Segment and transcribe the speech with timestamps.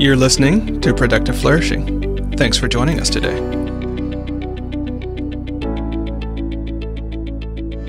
[0.00, 2.32] You're listening to Productive Flourishing.
[2.38, 3.38] Thanks for joining us today.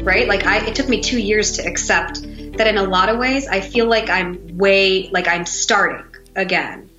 [0.04, 0.28] Right?
[0.28, 2.21] Like I it took me 2 years to accept
[2.58, 6.05] that in a lot of ways I feel like I'm way like I'm starting
[6.36, 6.90] again.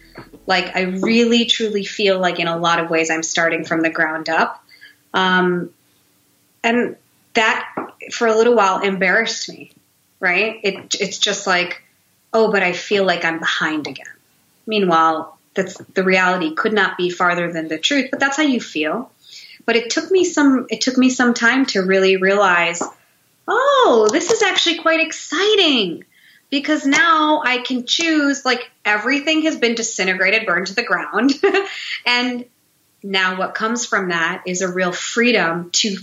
[0.46, 3.90] Like I really truly feel like in a lot of ways I'm starting from the
[3.90, 4.64] ground up.
[5.12, 5.74] Um
[6.64, 6.96] and
[7.34, 7.68] that
[8.12, 9.72] for a little while embarrassed me,
[10.20, 10.58] right?
[10.62, 11.82] It it's just like,
[12.32, 14.06] oh, but I feel like I'm behind again.
[14.66, 18.60] Meanwhile, that's the reality could not be farther than the truth, but that's how you
[18.60, 19.10] feel.
[19.64, 22.82] But it took me some it took me some time to really realize,
[23.46, 26.04] oh, this is actually quite exciting
[26.50, 31.32] because now I can choose like everything has been disintegrated, burned to the ground.
[32.06, 32.44] and
[33.02, 35.96] now what comes from that is a real freedom to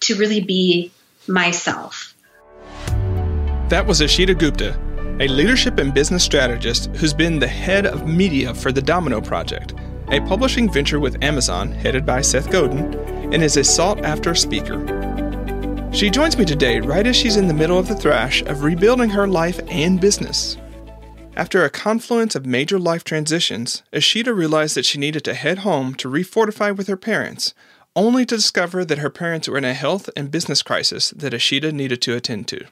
[0.00, 0.92] to really be
[1.26, 2.14] myself.
[3.68, 4.78] That was Ishita Gupta,
[5.20, 9.74] a leadership and business strategist who's been the head of media for the Domino Project,
[10.12, 12.94] a publishing venture with Amazon headed by Seth Godin,
[13.32, 14.78] and is a sought after speaker.
[15.92, 19.10] She joins me today right as she's in the middle of the thrash of rebuilding
[19.10, 20.56] her life and business.
[21.36, 25.96] After a confluence of major life transitions, Ishita realized that she needed to head home
[25.96, 27.54] to refortify with her parents,
[27.96, 31.72] only to discover that her parents were in a health and business crisis that Ishita
[31.72, 32.66] needed to attend to.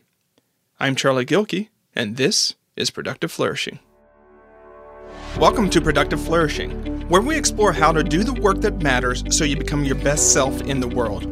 [0.78, 3.78] I'm Charlie Gilkey, and this is Productive Flourishing.
[5.38, 9.44] Welcome to Productive Flourishing, where we explore how to do the work that matters so
[9.44, 11.24] you become your best self in the world.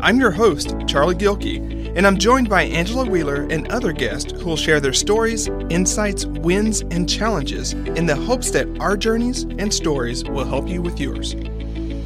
[0.00, 4.44] I'm your host, Charlie Gilkey, and I'm joined by Angela Wheeler and other guests who
[4.44, 9.74] will share their stories, insights, wins, and challenges in the hopes that our journeys and
[9.74, 11.34] stories will help you with yours.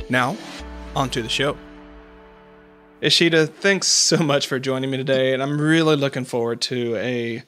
[0.08, 0.38] Now,
[0.96, 1.56] onto the show.
[3.02, 7.42] Ishita, thanks so much for joining me today, and I'm really looking forward to a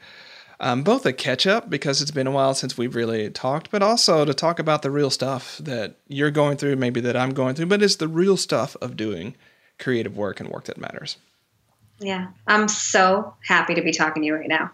[0.62, 3.82] um, both a catch up because it's been a while since we've really talked, but
[3.82, 7.56] also to talk about the real stuff that you're going through, maybe that I'm going
[7.56, 9.34] through, but it's the real stuff of doing
[9.80, 11.16] creative work and work that matters.
[11.98, 14.70] Yeah, I'm so happy to be talking to you right now.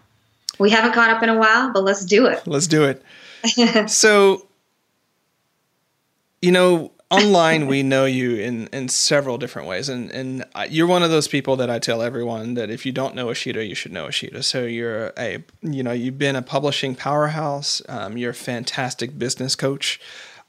[0.59, 2.45] We haven't caught up in a while, but let's do it.
[2.45, 3.89] Let's do it.
[3.89, 4.47] so,
[6.39, 9.89] you know, online we know you in in several different ways.
[9.89, 13.15] And and you're one of those people that I tell everyone that if you don't
[13.15, 16.95] know Ishita you should know Ishita so you're a you know you've been a publishing
[16.95, 17.81] powerhouse.
[17.89, 19.99] Um, you're a fantastic business coach.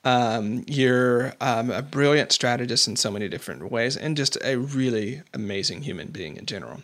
[0.03, 5.21] Um, you're um, a brilliant strategist in so many different ways and just a really
[5.35, 6.81] amazing human being in general.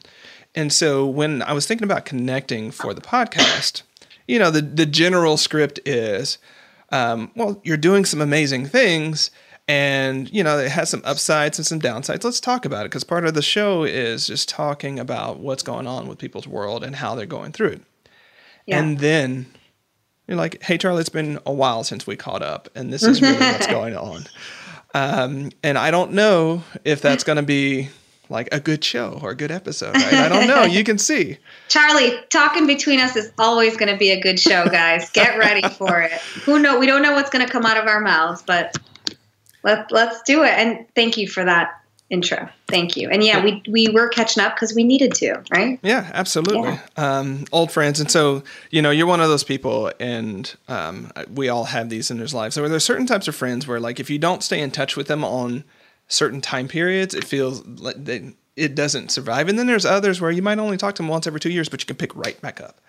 [0.54, 3.82] And so when I was thinking about connecting for the podcast
[4.26, 6.38] you know the the general script is
[6.91, 9.31] um, well you're doing some amazing things
[9.69, 12.25] and you know it has some upsides and some downsides.
[12.25, 15.87] Let's talk about it because part of the show is just talking about what's going
[15.87, 17.82] on with people's world and how they're going through it.
[18.66, 18.81] Yeah.
[18.81, 19.47] and then
[20.26, 23.22] you're like hey charlie it's been a while since we caught up and this is
[23.22, 24.25] really what's going on.
[24.94, 27.91] Um, and i don't know if that's going to be
[28.28, 30.15] like a good show or a good episode right?
[30.15, 30.65] i don't know.
[30.65, 31.38] You can see.
[31.69, 35.10] Charlie talking between us is always going to be a good show guys.
[35.10, 36.10] Get ready for it.
[36.44, 38.76] Who know we don't know what's going to come out of our mouths but
[39.62, 40.50] let, let's do it.
[40.50, 42.49] And thank you for that intro.
[42.69, 43.09] Thank you.
[43.11, 45.78] And yeah, we we were catching up because we needed to, right?
[45.83, 46.71] Yeah, absolutely.
[46.71, 46.81] Yeah.
[46.97, 51.49] Um, old friends, and so you know, you're one of those people, and um, we
[51.49, 52.55] all have these in our lives.
[52.55, 55.09] So there's certain types of friends where, like, if you don't stay in touch with
[55.09, 55.65] them on
[56.09, 59.49] certain time periods, it feels like they, it doesn't survive.
[59.49, 61.69] And then there's others where you might only talk to them once every two years,
[61.69, 62.81] but you can pick right back up.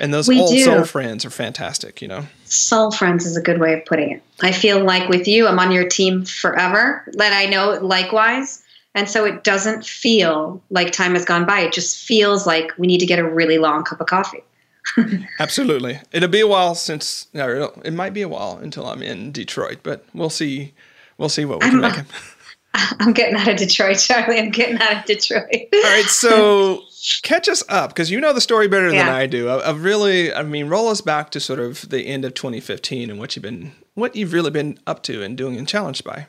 [0.00, 0.62] And those we old do.
[0.62, 2.26] soul friends are fantastic, you know.
[2.44, 4.22] Soul friends is a good way of putting it.
[4.40, 7.04] I feel like with you, I'm on your team forever.
[7.14, 8.62] That I know likewise.
[8.94, 11.60] And so it doesn't feel like time has gone by.
[11.60, 14.42] It just feels like we need to get a really long cup of coffee.
[15.40, 16.00] Absolutely.
[16.12, 20.04] It'll be a while since, it might be a while until I'm in Detroit, but
[20.14, 20.74] we'll see.
[21.18, 22.04] We'll see what we can I'm, make.
[23.00, 24.38] I'm getting out of Detroit, Charlie.
[24.38, 25.68] I'm getting out of Detroit.
[25.72, 26.04] All right.
[26.04, 26.82] So
[27.22, 29.06] catch us up because you know the story better yeah.
[29.06, 29.48] than I do.
[29.48, 33.10] I, I, really, I mean, roll us back to sort of the end of 2015
[33.10, 36.26] and what you've been, what you've really been up to and doing and challenged by.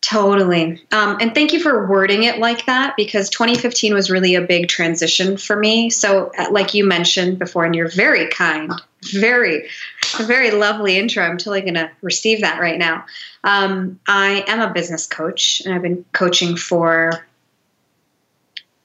[0.00, 0.80] Totally.
[0.92, 4.68] Um, and thank you for wording it like that because 2015 was really a big
[4.68, 5.90] transition for me.
[5.90, 8.72] So, uh, like you mentioned before, and you're very kind,
[9.12, 9.68] very,
[10.18, 11.24] very lovely intro.
[11.24, 13.06] I'm totally going to receive that right now.
[13.42, 17.26] Um, I am a business coach, and I've been coaching for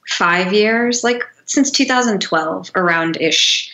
[0.08, 3.70] five years, like since 2012, around ish.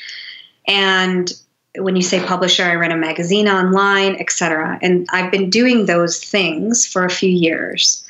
[0.69, 1.33] And
[1.76, 4.78] when you say publisher, I run a magazine online, etc.
[4.82, 8.05] And I've been doing those things for a few years.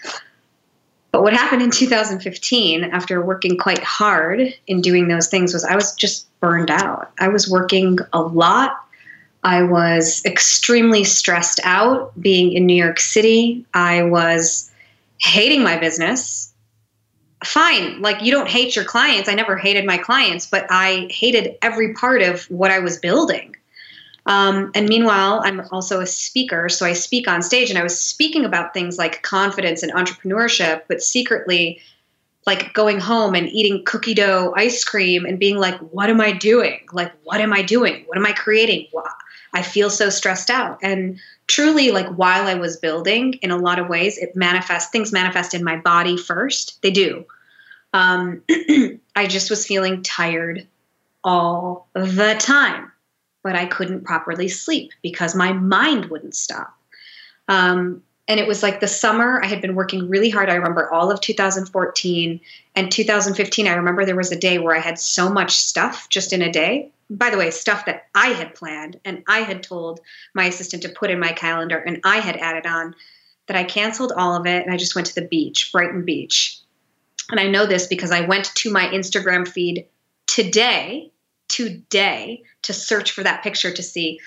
[1.13, 5.75] But what happened in 2015, after working quite hard in doing those things, was I
[5.75, 7.11] was just burned out.
[7.19, 8.79] I was working a lot
[9.43, 13.65] I was extremely stressed out being in New York City.
[13.73, 14.71] I was
[15.19, 16.50] hating my business.
[17.45, 19.29] Fine, like you don't hate your clients.
[19.29, 23.57] I never hated my clients, but I hated every part of what I was building.
[24.27, 27.99] Um, and meanwhile, I'm also a speaker, so I speak on stage, and I was
[27.99, 31.81] speaking about things like confidence and entrepreneurship, but secretly,
[32.47, 36.33] like going home and eating cookie dough ice cream and being like, "What am I
[36.33, 36.81] doing?
[36.93, 38.05] Like, what am I doing?
[38.07, 38.89] What am I creating?
[39.55, 41.19] I feel so stressed out." And
[41.51, 44.91] truly, like while I was building, in a lot of ways, it manifests.
[44.91, 46.81] Things manifest in my body first.
[46.83, 47.27] They do.
[47.93, 48.43] Um,
[49.17, 50.67] I just was feeling tired
[51.23, 52.91] all the time
[53.43, 56.77] but I couldn't properly sleep because my mind wouldn't stop.
[57.49, 60.51] Um, and it was like the summer I had been working really hard.
[60.51, 62.41] I remember all of 2014
[62.77, 63.67] and 2015.
[63.67, 66.53] I remember there was a day where I had so much stuff just in a
[66.53, 66.91] day.
[67.11, 70.01] By the way, stuff that I had planned and I had told
[70.35, 72.95] my assistant to put in my calendar and I had added on
[73.49, 76.59] that I canceled all of it and I just went to the beach, Brighton Beach.
[77.31, 79.87] And I know this because I went to my Instagram feed
[80.27, 81.11] today
[81.49, 84.21] today to search for that picture to see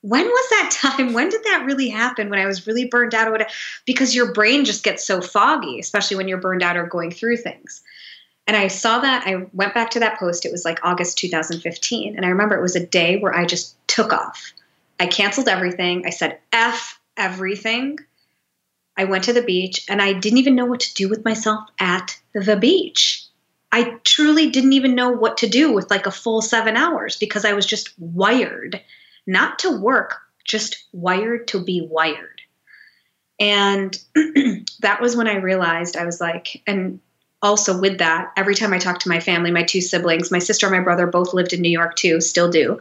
[0.00, 3.42] when was that time when did that really happen when i was really burned out
[3.84, 7.36] because your brain just gets so foggy especially when you're burned out or going through
[7.36, 7.82] things
[8.50, 12.16] and i saw that i went back to that post it was like august 2015
[12.16, 14.52] and i remember it was a day where i just took off.
[14.98, 17.98] I canceled everything i said f everything.
[18.96, 21.68] I went to the beach and i didn't even know what to do with myself
[21.78, 23.24] at the beach.
[23.70, 27.44] I truly didn't even know what to do with like a full seven hours because
[27.44, 28.80] I was just wired,
[29.28, 32.40] not to work, just wired to be wired.
[33.38, 33.96] And
[34.80, 36.98] that was when I realized I was like, and
[37.42, 40.66] also with that, every time I talked to my family, my two siblings, my sister
[40.66, 42.80] and my brother both lived in New York too, still do.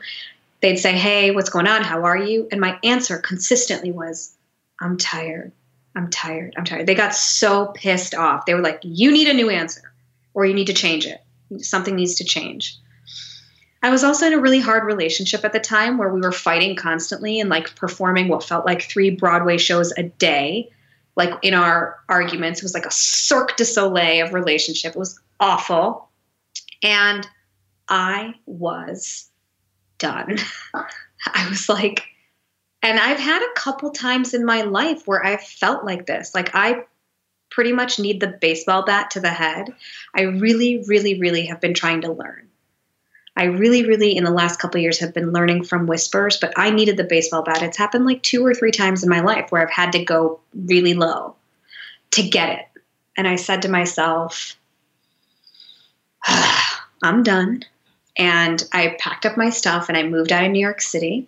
[0.62, 1.84] They'd say, Hey, what's going on?
[1.84, 2.48] How are you?
[2.52, 4.34] And my answer consistently was,
[4.80, 5.52] I'm tired.
[5.96, 6.54] I'm tired.
[6.58, 6.86] I'm tired.
[6.86, 8.46] They got so pissed off.
[8.46, 9.94] They were like, You need a new answer
[10.34, 11.22] or you need to change it.
[11.64, 12.78] Something needs to change.
[13.82, 16.76] I was also in a really hard relationship at the time where we were fighting
[16.76, 20.70] constantly and like performing what felt like three Broadway shows a day.
[21.20, 24.96] Like in our arguments, it was like a Cirque du Soleil of relationship.
[24.96, 26.10] It was awful.
[26.82, 27.28] And
[27.90, 29.30] I was
[29.98, 30.38] done.
[30.74, 32.06] I was like,
[32.82, 36.34] and I've had a couple times in my life where I've felt like this.
[36.34, 36.86] Like I
[37.52, 39.74] pretty much need the baseball bat to the head,
[40.16, 42.49] I really, really, really have been trying to learn.
[43.40, 46.72] I really, really, in the last couple years, have been learning from whispers, but I
[46.72, 47.64] needed the baseball bat.
[47.64, 50.42] It's happened like two or three times in my life where I've had to go
[50.54, 51.36] really low
[52.12, 52.82] to get it.
[53.16, 54.58] And I said to myself,
[56.28, 57.64] I'm done.
[58.18, 61.26] And I packed up my stuff and I moved out of New York City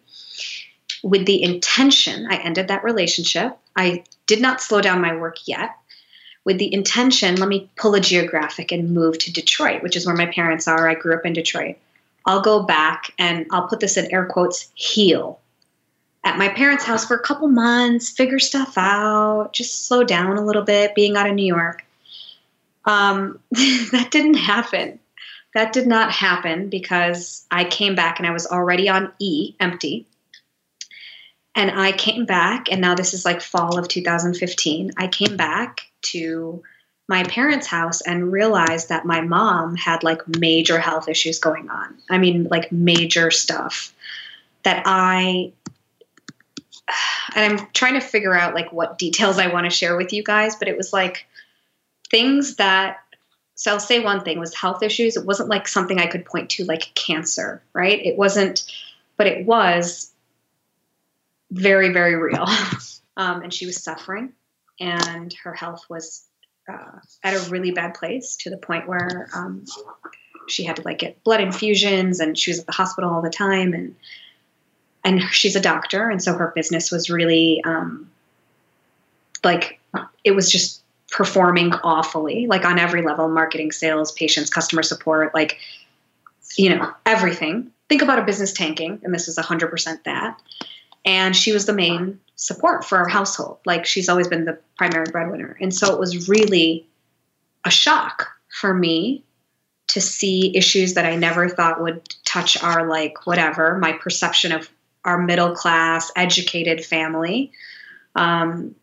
[1.03, 3.57] with the intention, I ended that relationship.
[3.77, 5.77] I did not slow down my work yet
[6.43, 10.15] with the intention let me pull a geographic and move to Detroit, which is where
[10.15, 10.89] my parents are.
[10.89, 11.77] I grew up in Detroit.
[12.25, 15.41] I'll go back and I'll put this in air quotes heal
[16.23, 20.45] at my parents' house for a couple months, figure stuff out, just slow down a
[20.45, 21.83] little bit, being out of New York.
[22.85, 24.99] Um, that didn't happen.
[25.53, 30.05] That did not happen because I came back and I was already on E, empty.
[31.53, 34.91] And I came back, and now this is like fall of 2015.
[34.97, 36.63] I came back to
[37.11, 41.93] my parents' house and realized that my mom had like major health issues going on.
[42.09, 43.93] I mean, like major stuff
[44.63, 45.51] that I
[47.35, 50.23] and I'm trying to figure out like what details I want to share with you
[50.23, 51.27] guys, but it was like
[52.09, 52.99] things that
[53.55, 55.17] so I'll say one thing was health issues.
[55.17, 58.03] It wasn't like something I could point to like cancer, right?
[58.03, 58.63] It wasn't,
[59.17, 60.13] but it was
[61.51, 62.47] very, very real.
[63.17, 64.31] um, and she was suffering
[64.79, 66.23] and her health was
[66.69, 69.65] uh, at a really bad place to the point where um,
[70.47, 73.29] she had to like get blood infusions and she was at the hospital all the
[73.29, 73.95] time and
[75.03, 78.09] and she's a doctor and so her business was really um,
[79.43, 79.79] like
[80.23, 85.59] it was just performing awfully like on every level marketing sales patients customer support like
[86.57, 87.71] you know everything.
[87.89, 90.41] Think about a business tanking and this is 100% that.
[91.03, 93.59] And she was the main support for our household.
[93.67, 95.55] Like she's always been the primary breadwinner.
[95.61, 96.87] And so it was really
[97.65, 98.27] a shock
[98.59, 99.23] for me
[99.89, 104.69] to see issues that I never thought would touch our, like, whatever, my perception of
[105.05, 107.51] our middle class, educated family.
[108.15, 108.73] Um,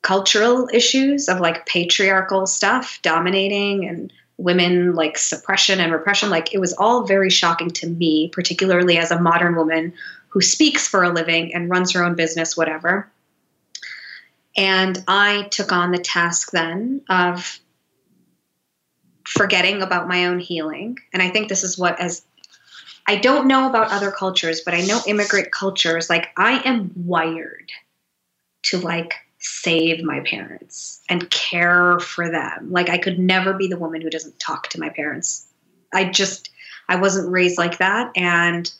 [0.00, 6.58] cultural issues of like patriarchal stuff dominating and women like suppression and repression like it
[6.58, 9.92] was all very shocking to me particularly as a modern woman
[10.36, 13.10] who speaks for a living and runs her own business, whatever.
[14.54, 17.58] And I took on the task then of
[19.24, 20.98] forgetting about my own healing.
[21.14, 22.22] And I think this is what, as
[23.08, 27.72] I don't know about other cultures, but I know immigrant cultures, like I am wired
[28.64, 32.70] to like save my parents and care for them.
[32.70, 35.46] Like I could never be the woman who doesn't talk to my parents.
[35.94, 36.50] I just
[36.90, 38.70] I wasn't raised like that and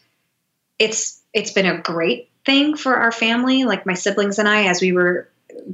[0.78, 4.80] it's it's been a great thing for our family, like my siblings and I as
[4.80, 5.28] we were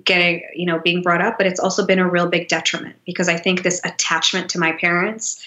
[0.05, 3.29] getting, you know, being brought up, but it's also been a real big detriment because
[3.29, 5.41] I think this attachment to my parents,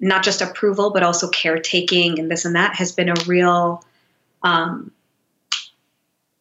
[0.00, 3.84] not just approval, but also caretaking and this and that has been a real
[4.42, 4.90] um,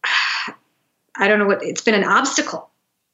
[1.17, 2.69] I don't know what it's been an obstacle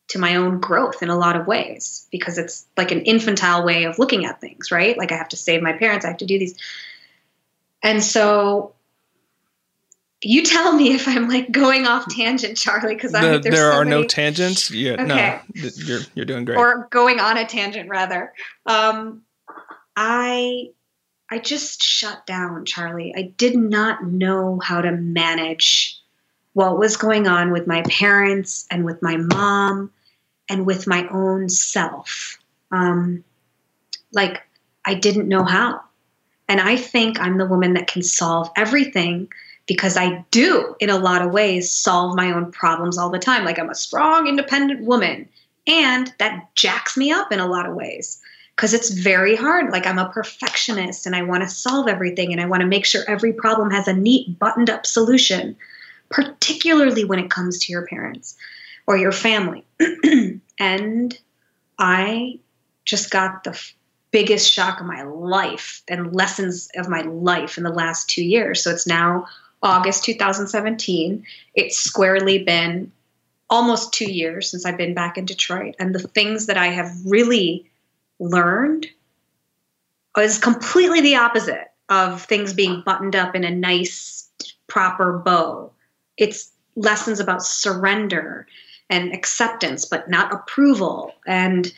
[0.10, 3.86] to my own growth in a lot of ways because it's like an infantile way
[3.86, 4.96] of looking at things, right?
[5.00, 6.56] Like I have to save my parents, I have to do these.
[7.82, 8.76] And so
[10.26, 13.86] you tell me if I'm like going off tangent, Charlie, because the, there so are
[13.86, 14.02] many...
[14.02, 14.72] no tangents.
[14.72, 15.06] Yeah, okay.
[15.06, 16.58] no, you're you're doing great.
[16.58, 18.34] Or going on a tangent rather.
[18.66, 19.22] Um,
[19.96, 20.72] I
[21.30, 23.14] I just shut down, Charlie.
[23.16, 26.00] I did not know how to manage
[26.54, 29.92] what was going on with my parents and with my mom
[30.50, 32.40] and with my own self.
[32.72, 33.24] Um,
[34.12, 34.42] like,
[34.86, 35.82] I didn't know how.
[36.48, 39.30] And I think I'm the woman that can solve everything
[39.68, 43.46] because I do, in a lot of ways, solve my own problems all the time.
[43.46, 45.28] Like, I'm a strong, independent woman.
[45.68, 48.22] And that jacks me up in a lot of ways
[48.56, 49.72] because it's very hard.
[49.72, 52.86] Like, I'm a perfectionist and I want to solve everything and I want to make
[52.86, 55.56] sure every problem has a neat, buttoned up solution
[56.10, 58.36] particularly when it comes to your parents
[58.88, 59.66] or your family.
[60.60, 61.20] and
[61.80, 62.40] I
[62.86, 63.60] just got the
[64.12, 68.64] biggest shock of my life and lessons of my life in the last two years.
[68.64, 69.26] So it's now
[69.66, 71.26] August 2017.
[71.56, 72.92] It's squarely been
[73.50, 75.76] almost two years since I've been back in Detroit.
[75.80, 77.70] And the things that I have really
[78.20, 78.88] learned
[80.18, 84.30] is completely the opposite of things being buttoned up in a nice,
[84.68, 85.72] proper bow
[86.18, 88.48] it's lessons about surrender
[88.90, 91.72] and acceptance, but not approval and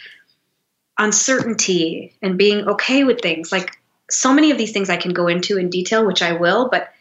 [0.99, 3.51] uncertainty and being okay with things.
[3.51, 3.77] Like
[4.09, 6.91] so many of these things I can go into in detail, which I will, but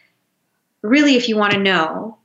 [0.81, 2.17] really, if you want to know,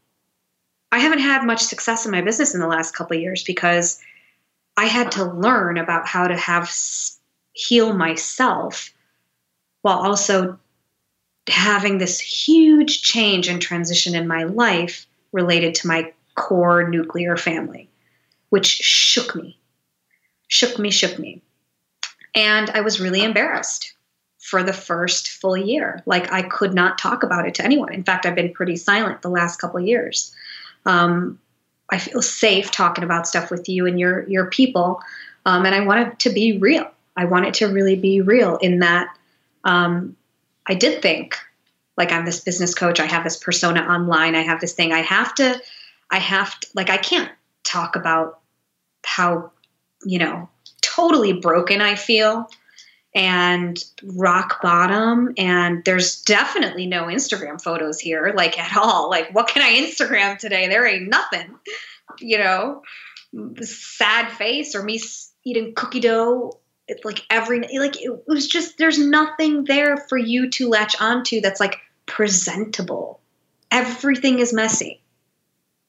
[0.90, 4.00] I haven't had much success in my business in the last couple of years because
[4.76, 6.70] I had to learn about how to have
[7.54, 8.92] heal myself
[9.82, 10.58] while also
[11.48, 17.88] having this huge change and transition in my life related to my core nuclear family,
[18.50, 19.58] which shook me,
[20.46, 21.42] shook me, shook me.
[22.34, 23.94] And I was really embarrassed
[24.42, 26.02] for the first full year.
[26.04, 27.94] Like I could not talk about it to anyone.
[27.94, 30.32] In fact, I've been pretty silent the last couple years.
[30.84, 31.38] Um,
[31.90, 35.00] I feel safe talking about stuff with you and your your people,
[35.46, 36.90] um, and I want it to be real.
[37.16, 39.16] I want it to really be real in that
[39.64, 40.16] um,
[40.66, 41.38] I did think
[41.96, 44.92] like I'm this business coach, I have this persona online, I have this thing.
[44.92, 45.60] I have to,
[46.10, 47.30] I have to, like, I can't
[47.64, 48.40] talk about
[49.04, 49.52] how,
[50.04, 50.48] you know,
[50.80, 52.48] totally broken I feel
[53.14, 55.34] and rock bottom.
[55.36, 59.10] And there's definitely no Instagram photos here, like at all.
[59.10, 60.68] Like, what can I Instagram today?
[60.68, 61.54] There ain't nothing,
[62.20, 62.82] you know,
[63.60, 65.00] sad face or me
[65.44, 70.50] eating cookie dough it's like every like it was just there's nothing there for you
[70.50, 73.20] to latch onto that's like presentable.
[73.70, 75.00] Everything is messy.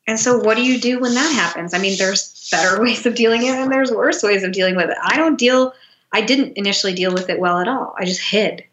[0.05, 1.73] And so what do you do when that happens?
[1.73, 4.89] I mean, there's better ways of dealing it and there's worse ways of dealing with
[4.89, 4.97] it.
[5.01, 5.73] I don't deal
[6.13, 7.95] I didn't initially deal with it well at all.
[7.97, 8.63] I just hid.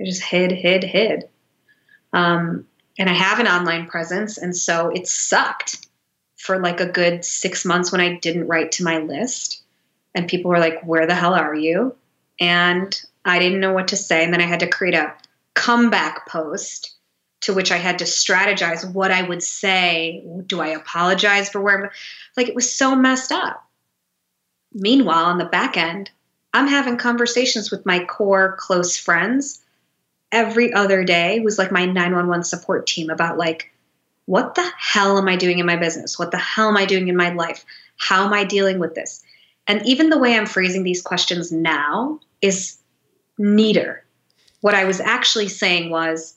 [0.00, 1.28] I just hid, hid, hid.
[2.12, 2.66] Um,
[2.98, 5.86] and I have an online presence, and so it sucked
[6.36, 9.62] for like a good six months when I didn't write to my list
[10.14, 11.94] and people were like, Where the hell are you?
[12.38, 14.24] And I didn't know what to say.
[14.24, 15.14] And then I had to create a
[15.54, 16.94] comeback post
[17.42, 20.24] to which I had to strategize what I would say.
[20.46, 21.92] Do I apologize for where?
[22.36, 23.64] Like it was so messed up.
[24.72, 26.10] Meanwhile, on the back end,
[26.52, 29.60] I'm having conversations with my core close friends
[30.32, 31.40] every other day.
[31.40, 33.72] was like my 911 support team about like,
[34.26, 36.18] what the hell am I doing in my business?
[36.18, 37.64] What the hell am I doing in my life?
[37.96, 39.22] How am I dealing with this?
[39.66, 42.78] And even the way I'm phrasing these questions now is
[43.38, 44.04] neater.
[44.60, 46.36] What I was actually saying was,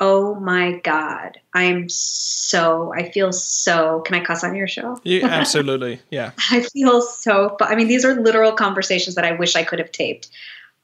[0.00, 4.98] oh my God, I'm so, I feel so, can I cuss on your show?
[5.04, 6.00] Yeah, absolutely.
[6.10, 6.32] Yeah.
[6.50, 9.92] I feel so, I mean, these are literal conversations that I wish I could have
[9.92, 10.28] taped.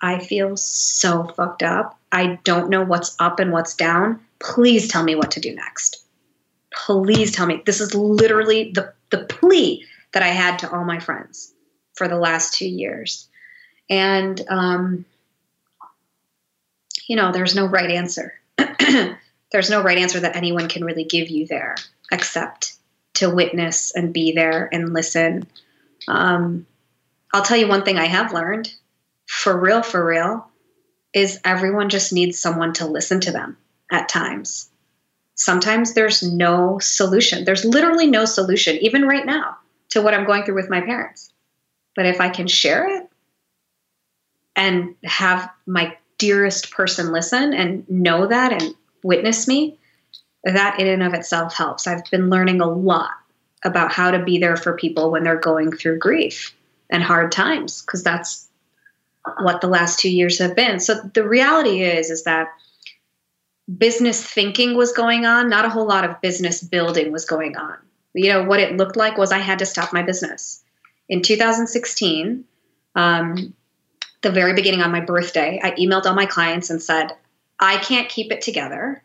[0.00, 1.98] I feel so fucked up.
[2.12, 4.20] I don't know what's up and what's down.
[4.38, 6.02] please tell me what to do next.
[6.72, 7.62] Please tell me.
[7.66, 11.52] This is literally the, the plea that I had to all my friends
[11.94, 13.28] for the last two years.
[13.90, 15.04] And, um,
[17.06, 18.39] you know, there's no right answer.
[19.52, 21.76] there's no right answer that anyone can really give you there
[22.12, 22.74] except
[23.14, 25.46] to witness and be there and listen.
[26.08, 26.66] Um,
[27.32, 28.72] I'll tell you one thing I have learned
[29.26, 30.48] for real, for real,
[31.12, 33.56] is everyone just needs someone to listen to them
[33.90, 34.68] at times.
[35.34, 37.44] Sometimes there's no solution.
[37.44, 39.56] There's literally no solution, even right now,
[39.90, 41.32] to what I'm going through with my parents.
[41.96, 43.08] But if I can share it
[44.56, 49.78] and have my dearest person listen and know that and witness me,
[50.44, 51.86] that in and of itself helps.
[51.86, 53.10] I've been learning a lot
[53.64, 56.54] about how to be there for people when they're going through grief
[56.90, 58.48] and hard times because that's
[59.40, 60.78] what the last 2 years have been.
[60.78, 62.48] So the reality is is that
[63.78, 67.76] business thinking was going on, not a whole lot of business building was going on.
[68.14, 70.62] You know, what it looked like was I had to stop my business.
[71.08, 72.44] In 2016,
[72.94, 73.54] um,
[74.22, 77.12] the very beginning on my birthday, I emailed all my clients and said,
[77.58, 79.02] I can't keep it together.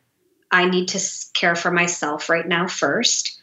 [0.52, 1.00] I need to
[1.34, 3.40] care for myself right now first.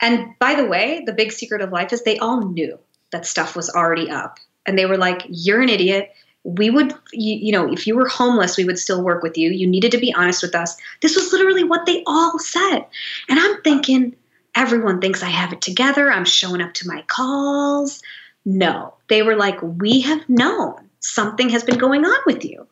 [0.00, 2.78] And by the way, the big secret of life is they all knew
[3.12, 4.38] that stuff was already up.
[4.66, 6.12] And they were like, You're an idiot.
[6.42, 9.50] We would, you, you, know, if you were homeless, we would still work with you.
[9.50, 10.74] You needed to be honest with us.
[11.02, 12.86] This was literally what they all said.
[13.28, 14.16] And I'm thinking,
[14.54, 16.10] everyone thinks I have it together.
[16.10, 18.00] I'm showing up to my calls.
[18.46, 22.66] No, they were like, We have known something has been going on with you.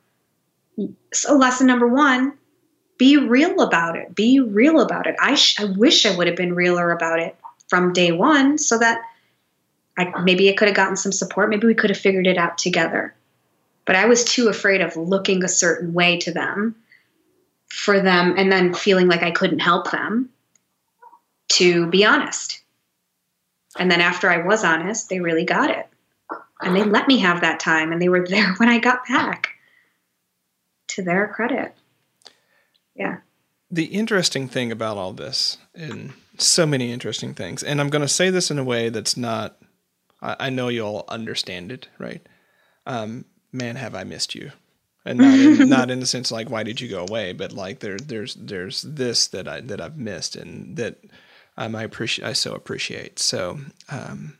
[1.12, 2.35] So, lesson number one
[2.99, 4.14] be real about it.
[4.14, 5.14] Be real about it.
[5.20, 7.37] I, sh- I wish I would have been realer about it
[7.68, 9.00] from day one so that
[9.97, 11.49] I, maybe I could have gotten some support.
[11.49, 13.14] Maybe we could have figured it out together.
[13.85, 16.75] But I was too afraid of looking a certain way to them
[17.68, 20.30] for them and then feeling like I couldn't help them
[21.49, 22.61] to be honest.
[23.78, 25.87] And then after I was honest, they really got it.
[26.61, 29.49] And they let me have that time and they were there when I got back
[30.88, 31.75] to their credit.
[32.94, 33.18] Yeah.
[33.71, 38.09] The interesting thing about all this, and so many interesting things, and I'm going to
[38.09, 39.59] say this in a way that's not,
[40.23, 42.27] I, I know you'll understand it, right?
[42.87, 44.53] Um, man, have I missed you.
[45.05, 47.81] And not in, not in the sense like why did you go away, but like
[47.81, 50.99] there there's there's this that I that I've missed and that
[51.57, 53.18] um, I appreciate I so appreciate.
[53.18, 54.38] So um,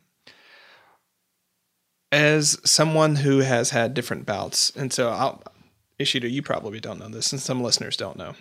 [2.11, 5.43] as someone who has had different bouts, and so I'll
[5.99, 8.35] Ishita, you probably don't know this, and some listeners don't know.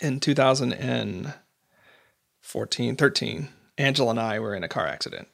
[0.00, 5.26] In 2014, 13, Angela and I were in a car accident.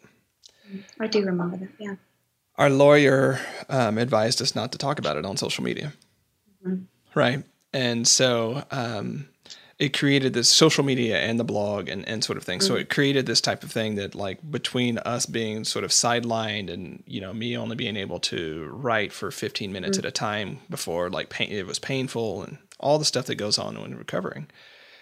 [0.99, 1.97] I do remember that, yeah.
[2.57, 5.93] Our lawyer um, advised us not to talk about it on social media.
[6.67, 6.83] Mm-hmm.
[7.15, 7.45] Right.
[7.73, 9.29] And so um,
[9.79, 12.59] it created this social media and the blog and, and sort of thing.
[12.59, 12.67] Mm-hmm.
[12.67, 16.73] So it created this type of thing that like between us being sort of sidelined
[16.73, 20.07] and you know me only being able to write for 15 minutes mm-hmm.
[20.07, 23.59] at a time before like pain, it was painful and all the stuff that goes
[23.59, 24.49] on when recovering.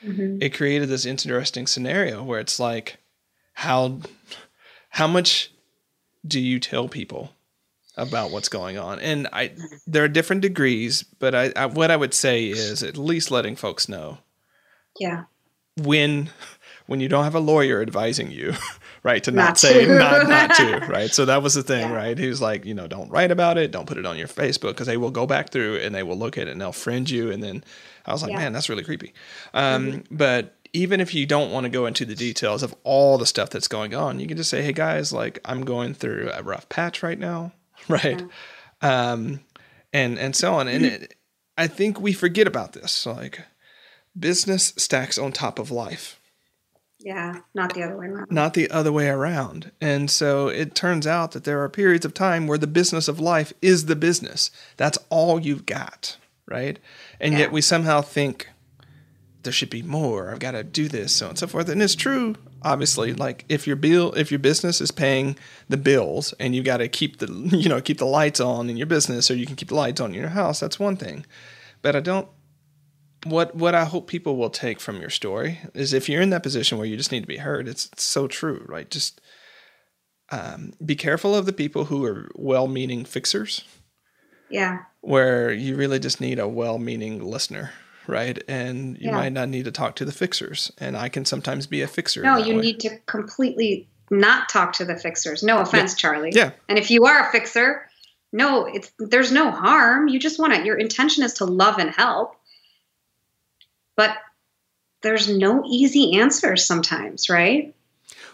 [0.05, 0.43] Mm-hmm.
[0.43, 2.99] It created this interesting scenario where it's like
[3.55, 4.01] how
[4.91, 5.51] how much
[6.27, 7.33] do you tell people
[7.97, 9.01] about what's going on?
[9.01, 9.53] And I
[9.87, 13.57] there are different degrees, but I, I what I would say is at least letting
[13.57, 14.19] folks know
[14.99, 15.25] yeah.
[15.83, 16.31] When
[16.87, 18.55] when you don't have a lawyer advising you,
[19.03, 19.99] right, to not, not say to.
[19.99, 21.11] not not to, right?
[21.11, 21.95] So that was the thing, yeah.
[21.95, 22.19] right?
[22.19, 24.69] He was like, you know, don't write about it, don't put it on your Facebook
[24.69, 27.09] because they will go back through and they will look at it and they'll friend
[27.09, 27.31] you.
[27.31, 27.65] And then
[28.07, 28.39] I was like, yeah.
[28.39, 29.13] man, that's really creepy.
[29.53, 30.17] Um, mm-hmm.
[30.17, 33.51] But even if you don't want to go into the details of all the stuff
[33.51, 36.69] that's going on, you can just say, hey guys, like I'm going through a rough
[36.69, 37.53] patch right now,
[37.89, 38.23] right?
[38.83, 39.13] Yeah.
[39.13, 39.41] Um,
[39.93, 40.69] and and so on.
[40.69, 41.15] And it,
[41.57, 43.41] I think we forget about this, like
[44.19, 46.21] business stacks on top of life.
[46.99, 48.33] Yeah, not the other way around.
[48.33, 49.71] Not the other way around.
[49.81, 53.21] And so it turns out that there are periods of time where the business of
[53.21, 54.51] life is the business.
[54.77, 56.79] That's all you've got, right?
[57.21, 57.41] And yeah.
[57.41, 58.49] yet we somehow think
[59.43, 60.31] there should be more.
[60.31, 61.69] I've got to do this, so on and so forth.
[61.69, 63.13] And it's true, obviously.
[63.13, 66.89] Like if your bill, if your business is paying the bills, and you got to
[66.89, 69.69] keep the, you know, keep the lights on in your business, or you can keep
[69.69, 70.61] the lights on in your house.
[70.61, 71.25] That's one thing.
[71.83, 72.29] But I don't
[73.31, 76.43] what what I hope people will take from your story is if you're in that
[76.43, 78.91] position where you just need to be heard, it's, it's so true, right?
[78.91, 79.21] Just
[80.31, 83.65] um, be careful of the people who are well-meaning fixers.
[84.51, 84.79] Yeah.
[85.01, 87.73] Where you really just need a well-meaning listener,
[88.07, 88.43] right?
[88.49, 89.17] And you yeah.
[89.17, 90.71] might not need to talk to the fixers.
[90.79, 92.23] And I can sometimes be a fixer.
[92.23, 92.61] No, you way.
[92.61, 95.43] need to completely not talk to the fixers.
[95.43, 95.97] No offense, yeah.
[95.97, 96.33] Charlie.
[96.33, 96.51] Yeah.
[96.69, 97.89] And if you are a fixer,
[98.33, 100.09] no, it's there's no harm.
[100.09, 100.65] You just want to.
[100.65, 102.36] Your intention is to love and help
[103.97, 104.17] but
[105.03, 107.75] there's no easy answers sometimes, right?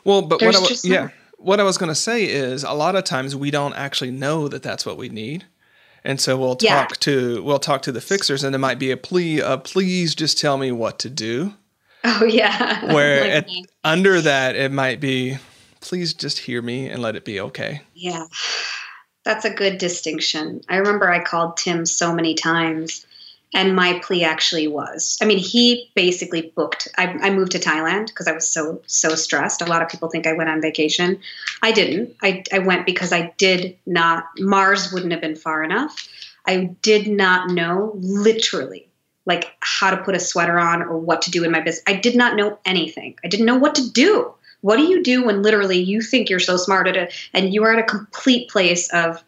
[0.05, 1.13] Well, but There's what I, yeah, not.
[1.39, 4.49] what I was going to say is a lot of times we don't actually know
[4.49, 5.45] that that's what we need.
[6.05, 6.87] And so we'll talk Yeah.
[7.01, 10.41] to we'll talk to the fixers and it might be a plea of please just
[10.41, 11.55] tell me what to do.
[12.05, 12.85] Oh yeah.
[12.93, 13.49] Where Like at,
[13.85, 15.39] under that it might be
[15.81, 17.83] please just hear me and let it be okay.
[17.95, 18.25] Yeah.
[19.25, 20.63] That's a good distinction.
[20.69, 23.07] I remember I called Tim so many times,
[23.55, 26.89] and my plea actually was I mean, he basically booked.
[26.97, 29.63] I, I moved to Thailand because I was so, so stressed.
[29.63, 31.21] A lot of people think I went on vacation.
[31.63, 32.17] I didn't.
[32.23, 36.09] I, I went because I did not, Mars wouldn't have been far enough.
[36.47, 38.89] I did not know literally
[39.27, 41.85] like how to put a sweater on or what to do in my business.
[41.87, 43.17] I did not know anything.
[43.25, 44.33] I didn't know what to do.
[44.63, 47.65] What do you do when literally you think you're so smart at it and you
[47.65, 49.23] are at a complete place of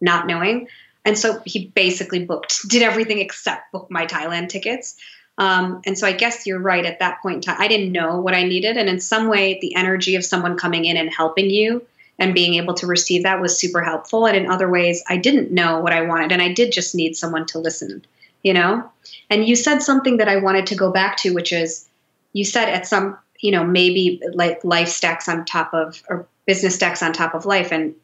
[0.00, 0.68] not knowing?
[1.10, 4.94] And so he basically booked, did everything except book my Thailand tickets.
[5.38, 7.56] Um, and so I guess you're right at that point in time.
[7.58, 8.76] I didn't know what I needed.
[8.76, 11.84] And in some way, the energy of someone coming in and helping you
[12.20, 14.24] and being able to receive that was super helpful.
[14.24, 16.30] And in other ways, I didn't know what I wanted.
[16.30, 18.04] And I did just need someone to listen,
[18.44, 18.88] you know?
[19.30, 21.88] And you said something that I wanted to go back to, which is
[22.34, 26.76] you said at some, you know, maybe like life stacks on top of, or business
[26.76, 27.72] stacks on top of life.
[27.72, 27.96] And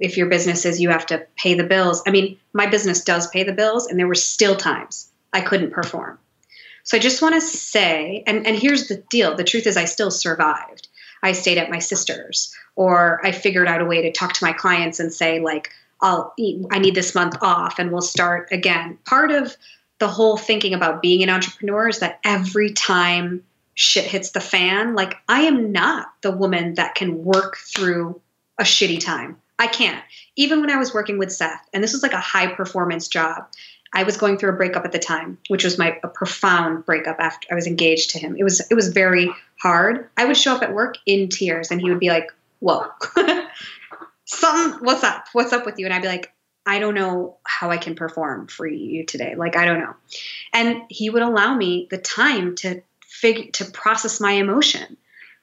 [0.00, 2.02] if your business is you have to pay the bills.
[2.06, 5.72] I mean, my business does pay the bills, and there were still times I couldn't
[5.72, 6.18] perform.
[6.84, 9.86] So I just want to say, and, and here's the deal the truth is, I
[9.86, 10.88] still survived.
[11.22, 14.52] I stayed at my sister's, or I figured out a way to talk to my
[14.52, 15.70] clients and say, like,
[16.02, 16.34] I'll,
[16.70, 18.98] I need this month off and we'll start again.
[19.06, 19.56] Part of
[19.98, 23.42] the whole thinking about being an entrepreneur is that every time
[23.72, 28.20] shit hits the fan, like, I am not the woman that can work through
[28.58, 29.38] a shitty time.
[29.58, 30.02] I can't.
[30.36, 33.46] Even when I was working with Seth, and this was like a high performance job,
[33.94, 37.20] I was going through a breakup at the time, which was my a profound breakup
[37.20, 38.36] after I was engaged to him.
[38.36, 40.08] It was it was very hard.
[40.16, 42.86] I would show up at work in tears and he would be like, "Whoa.
[44.24, 45.26] Something what's up?
[45.32, 46.32] What's up with you?" And I'd be like,
[46.66, 49.36] "I don't know how I can perform for you today.
[49.36, 49.94] Like I don't know."
[50.52, 54.96] And he would allow me the time to figure to process my emotion.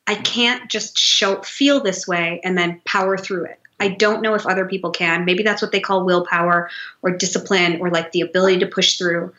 [0.07, 3.60] I can't just show feel this way and then power through it.
[3.81, 5.25] I don't know if other people can.
[5.25, 6.69] Maybe that's what they call willpower
[7.01, 9.33] or discipline or like the ability to push through.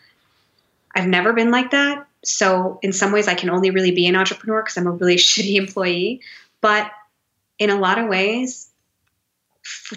[0.96, 2.08] I've never been like that.
[2.24, 5.14] So, in some ways, I can only really be an entrepreneur because I'm a really
[5.28, 6.22] shitty employee.
[6.60, 6.90] But
[7.60, 8.68] in a lot of ways,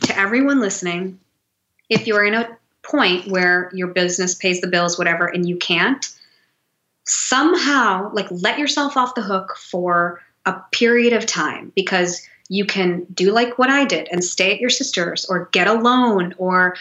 [0.01, 1.19] to everyone listening,
[1.89, 6.07] if you're in a point where your business pays the bills, whatever, and you can't,
[7.05, 13.05] somehow, like, let yourself off the hook for a period of time because you can
[13.13, 16.75] do like what I did and stay at your sister's or get a loan or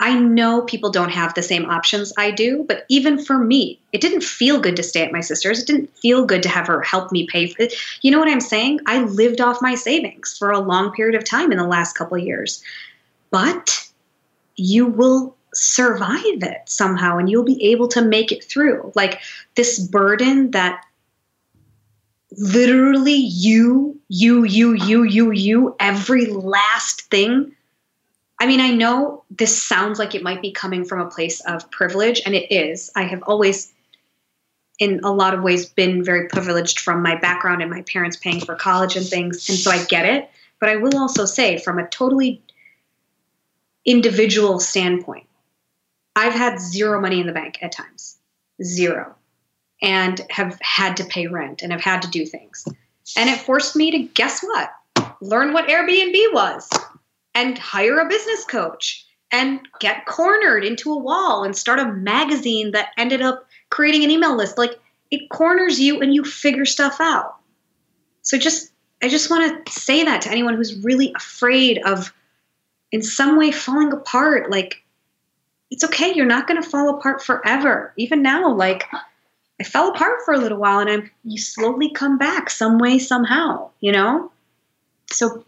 [0.00, 4.00] I know people don't have the same options I do, but even for me, it
[4.00, 5.60] didn't feel good to stay at my sister's.
[5.60, 7.74] It didn't feel good to have her help me pay for it.
[8.02, 8.78] You know what I'm saying?
[8.86, 12.16] I lived off my savings for a long period of time in the last couple
[12.16, 12.62] years.
[13.30, 13.90] But
[14.54, 18.92] you will survive it somehow and you'll be able to make it through.
[18.94, 19.20] Like
[19.56, 20.84] this burden that
[22.36, 27.52] literally you, you, you, you, you, you, every last thing.
[28.40, 31.70] I mean, I know this sounds like it might be coming from a place of
[31.70, 32.90] privilege, and it is.
[32.96, 33.72] I have always,
[34.78, 38.40] in a lot of ways, been very privileged from my background and my parents paying
[38.40, 40.30] for college and things, and so I get it.
[40.60, 42.42] But I will also say, from a totally
[43.84, 45.26] individual standpoint,
[46.16, 48.18] I've had zero money in the bank at times,
[48.62, 49.14] zero
[49.80, 52.66] and have had to pay rent and have had to do things.
[53.16, 54.70] And it forced me to guess what?
[55.20, 56.68] Learn what Airbnb was
[57.34, 62.72] and hire a business coach and get cornered into a wall and start a magazine
[62.72, 64.58] that ended up creating an email list.
[64.58, 64.78] Like
[65.10, 67.36] it corners you and you figure stuff out.
[68.22, 72.12] So just I just want to say that to anyone who's really afraid of
[72.90, 74.82] in some way falling apart like
[75.70, 78.84] it's okay you're not going to fall apart forever even now like
[79.60, 82.98] I fell apart for a little while and I'm you slowly come back some way
[82.98, 84.30] somehow, you know?
[85.10, 85.44] So,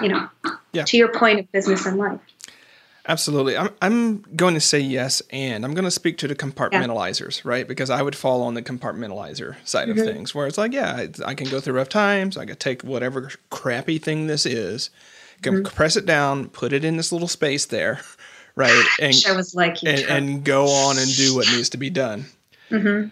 [0.00, 0.28] you know,
[0.72, 0.84] Yeah.
[0.84, 2.20] to your point of business and life.
[3.08, 3.56] Absolutely.
[3.56, 7.66] I'm, I'm going to say yes, and I'm going to speak to the compartmentalizers, right?
[7.66, 11.30] Because I would fall on the compartmentalizer side of things, where it's like, yeah, I,
[11.30, 12.36] I can go through rough times.
[12.36, 14.90] I can take whatever crappy thing this is,
[15.42, 18.00] can compress it down, put it in this little space there,
[18.54, 18.84] right?
[19.00, 22.26] And, I was like and, and go on and do what needs to be done.
[22.70, 23.10] Mhm.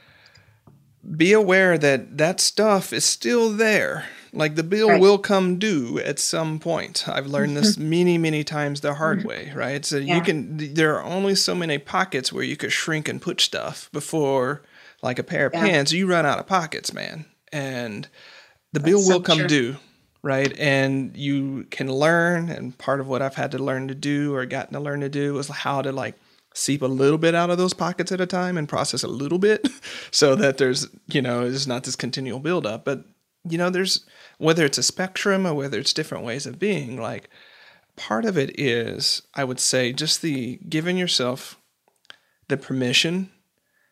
[1.17, 4.07] Be aware that that stuff is still there.
[4.33, 5.01] Like the bill Right.
[5.01, 7.09] will come due at some point.
[7.09, 7.91] I've learned this mm-hmm.
[7.91, 9.29] many, many times the hard mm-hmm.
[9.29, 9.85] way, right?
[9.85, 10.17] So Yeah.
[10.17, 13.89] you can, there are only so many pockets where you could shrink and put stuff
[13.93, 14.63] before
[15.03, 15.63] like a pair of Yeah.
[15.65, 17.25] pants, you run out of pockets, man.
[17.53, 18.07] And
[18.73, 19.49] the bill That's will so come true.
[19.49, 19.77] due,
[20.23, 20.57] right?
[20.59, 22.51] And you can learn.
[22.51, 25.09] And part of what I've had to learn to do or gotten to learn to
[25.09, 26.15] do is how to like
[26.55, 29.39] seep a little bit out of those pockets at a time and process a little
[29.39, 29.69] bit
[30.11, 32.85] so that there's, you know, there's not this continual buildup.
[32.85, 33.05] But,
[33.49, 34.05] you know, there's
[34.39, 37.31] whether it's a spectrum or whether it's different ways of being, like
[37.97, 41.59] part of it is, I would say, just the giving yourself
[42.49, 43.31] the permission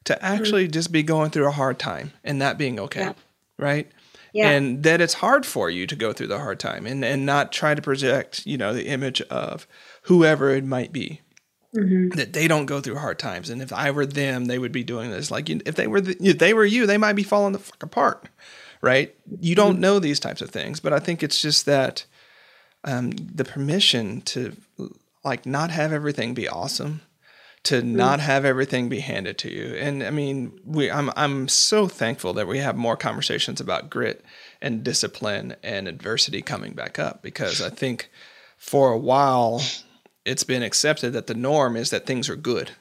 [0.05, 0.25] to mm-hmm.
[0.25, 3.13] actually just be going through a hard time and that being okay, Yeah.
[3.59, 3.91] right?
[4.33, 4.51] Yeah.
[4.51, 7.53] And that it's hard for you to go through the hard time and, and not
[7.53, 9.67] try to project, you know, the image of
[10.03, 11.21] whoever it might be.
[11.77, 12.17] Mm-hmm.
[12.17, 14.83] That they don't go through hard times, and if I were them, they would be
[14.83, 15.31] doing this.
[15.31, 17.83] Like if they were the, if they were you, they might be falling the fuck
[17.83, 18.27] apart,
[18.81, 19.15] right?
[19.39, 19.83] You don't mm-hmm.
[19.83, 22.07] know these types of things, but I think it's just that
[22.85, 24.57] um, the permission to
[25.23, 27.03] like not have everything be awesome,
[27.65, 27.97] to mm-hmm.
[27.97, 29.75] not have everything be handed to you.
[29.75, 34.25] And I mean, we I'm I'm so thankful that we have more conversations about grit
[34.63, 38.11] and discipline and adversity coming back up because I think
[38.57, 39.61] for a while
[40.29, 42.73] it's been accepted that the norm is that things are good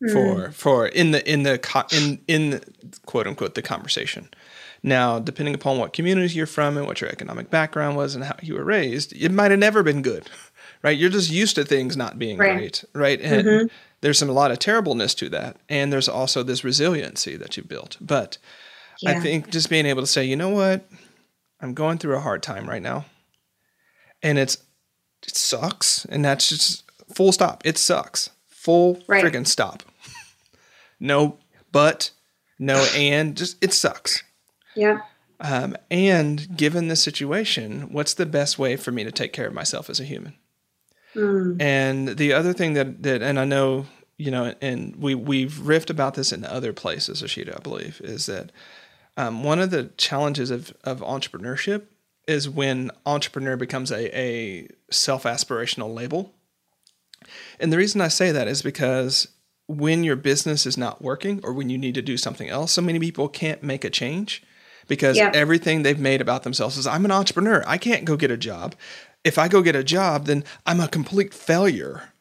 [0.00, 0.12] hmm.
[0.12, 2.64] for for in the in the in in the,
[3.06, 4.28] quote unquote the conversation.
[4.82, 8.36] Now, depending upon what community you're from and what your economic background was and how
[8.40, 10.30] you were raised, it might have never been good,
[10.82, 10.96] right?
[10.96, 12.56] You're just used to things not being Right.
[12.56, 13.20] great, right?
[13.20, 13.66] And mm-hmm.
[14.00, 17.62] there's some a lot of terribleness to that, and there's also this resiliency that you
[17.62, 17.98] built.
[18.00, 18.38] But
[19.06, 20.88] I think just being able to say, you know what,
[21.60, 23.04] I'm going through a hard time right now,
[24.22, 24.56] and it's
[25.26, 27.62] it sucks, and that's just full stop.
[27.64, 29.24] It sucks, full Right.
[29.24, 29.82] friggin' stop.
[30.98, 31.38] no,
[31.72, 32.10] but
[32.58, 34.22] no, and just it sucks.
[34.74, 35.00] Yeah.
[35.40, 39.54] Um, and given the situation, what's the best way for me to take care of
[39.54, 40.34] myself as a human?
[41.14, 41.60] Mm.
[41.60, 43.86] And the other thing that, that and I know,
[44.18, 48.26] you know, and we, we've riffed about this in other places, Ishita, I believe, is
[48.26, 48.52] that
[49.16, 51.84] um, one of the challenges of, of entrepreneurship
[52.30, 56.32] is when entrepreneur becomes a, a self aspirational label.
[57.58, 59.28] And the reason I say that is because
[59.66, 62.82] when your business is not working or when you need to do something else, so
[62.82, 64.42] many people can't make a change
[64.88, 65.30] because Yeah.
[65.34, 67.62] everything they've made about themselves is I'm an entrepreneur.
[67.66, 68.74] I can't go get a job.
[69.22, 72.12] If I go get a job, then I'm a complete failure.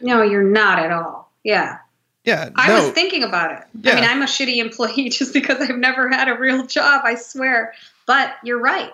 [0.00, 1.32] No, you're not at all.
[1.42, 1.78] Yeah.
[2.24, 3.62] Yeah, I no, was thinking about it.
[3.82, 3.92] Yeah.
[3.92, 7.14] I mean, I'm a shitty employee just because I've never had a real job, I
[7.14, 7.72] swear.
[8.06, 8.92] But you're right.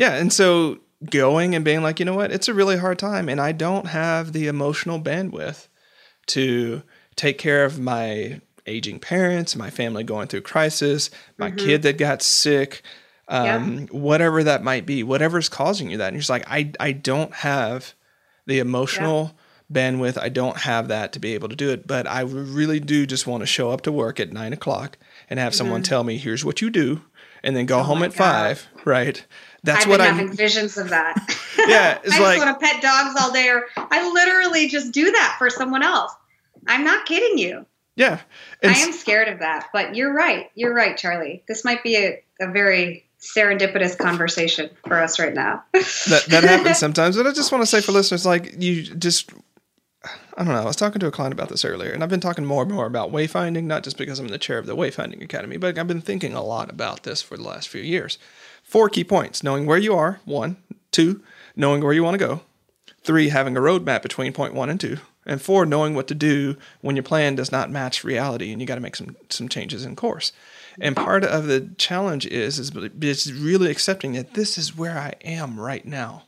[0.00, 0.78] Yeah, and so
[1.10, 3.86] going and being like, you know what, it's a really hard time, and I don't
[3.86, 5.68] have the emotional bandwidth
[6.28, 6.82] to
[7.16, 12.22] take care of my aging parents, my family going through crisis, my kid that got
[12.22, 12.82] sick,
[13.28, 16.92] um, whatever that might be, whatever's causing you that, and you're just like, I, I
[16.92, 17.94] don't have
[18.46, 19.32] the emotional
[19.70, 20.18] bandwidth.
[20.18, 23.26] I don't have that to be able to do it, but I really do just
[23.26, 26.44] want to show up to work at nine o'clock and have someone tell me, here's
[26.44, 27.02] what you do,
[27.42, 27.96] and then go home Mm-hmm.
[27.96, 28.16] Oh my at God.
[28.18, 28.68] five.
[28.84, 29.26] Right.
[29.62, 30.16] That's I've what been I'm.
[30.16, 31.16] having visions of that.
[31.66, 34.92] Yeah, it's I like- just want to pet dogs all day, or I literally just
[34.92, 36.10] do that for someone else.
[36.66, 37.66] I'm not kidding you.
[37.96, 38.20] Yeah.
[38.64, 40.50] I am scared of that, but you're right.
[40.54, 41.42] You're right, Charlie.
[41.48, 45.62] This might be a, a very serendipitous conversation for us right now.
[45.74, 47.16] that that happens sometimes.
[47.18, 49.30] But I just want to say for listeners, like you just,
[50.04, 50.62] I don't know.
[50.62, 52.72] I was talking to a client about this earlier, and I've been talking more and
[52.72, 55.88] more about wayfinding, not just because I'm the chair of the Wayfinding Academy, but I've
[55.88, 58.16] been thinking a lot about this for the last few years.
[58.70, 60.56] Four key points: knowing where you are, one,
[60.92, 61.22] two,
[61.56, 62.42] knowing where you want to go,
[63.02, 66.56] three, having a roadmap between point one and two, and four, knowing what to do
[66.80, 69.84] when your plan does not match reality and you got to make some some changes
[69.84, 70.32] in course.
[70.80, 72.70] And part of the challenge is is
[73.02, 76.26] is really accepting that this is where I am right now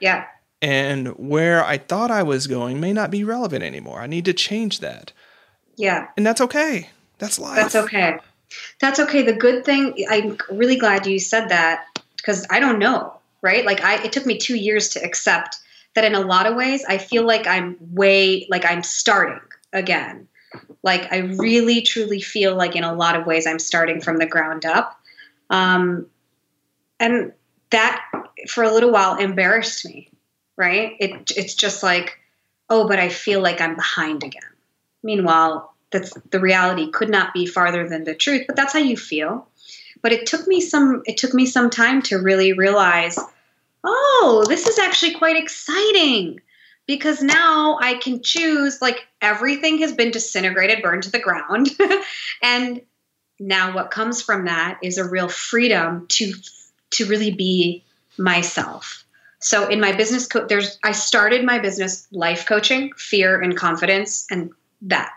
[0.00, 0.26] yeah.
[0.60, 4.00] and where I thought I was going may not be relevant anymore.
[4.00, 5.12] I need to change that.
[5.76, 6.08] Yeah.
[6.16, 6.90] And that's okay.
[7.18, 7.56] That's life.
[7.56, 8.18] That's okay.
[8.80, 9.22] That's okay.
[9.22, 11.86] The good thing, I'm really glad you said that
[12.16, 13.64] because I don't know, right?
[13.64, 15.56] Like I, it took me two years to accept
[15.94, 19.40] that in a lot of ways, I feel like I'm way, like I'm starting
[19.72, 20.28] again.
[20.82, 24.26] Like I really, truly feel like in a lot of ways, I'm starting from the
[24.26, 25.00] ground up.
[25.50, 26.06] Um,
[26.98, 27.32] and
[27.70, 28.04] that
[28.48, 30.10] for a little while embarrassed me,
[30.56, 30.96] right?
[31.00, 32.18] It, it's just like,
[32.68, 34.42] oh, but I feel like I'm behind again.
[35.02, 38.96] Meanwhile, that's the reality could not be farther than the truth, but that's how you
[38.96, 39.48] feel.
[40.02, 43.18] But it took me some it took me some time to really realize,
[43.84, 46.40] oh, this is actually quite exciting
[46.86, 51.70] because now I can choose like everything has been disintegrated, burned to the ground.
[52.42, 52.80] and
[53.38, 56.32] now what comes from that is a real freedom to
[56.90, 57.84] to really be
[58.18, 59.04] myself.
[59.40, 64.26] So in my business co- there's I started my business life coaching, fear and confidence
[64.30, 64.50] and
[64.82, 65.12] that.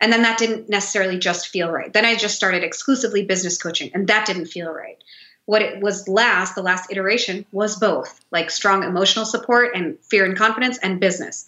[0.00, 1.92] And then that didn't necessarily just feel right.
[1.92, 4.98] Then I just started exclusively business coaching, and that didn't feel right.
[5.46, 10.24] What it was last, the last iteration, was both like strong emotional support and fear
[10.24, 11.46] and confidence and business.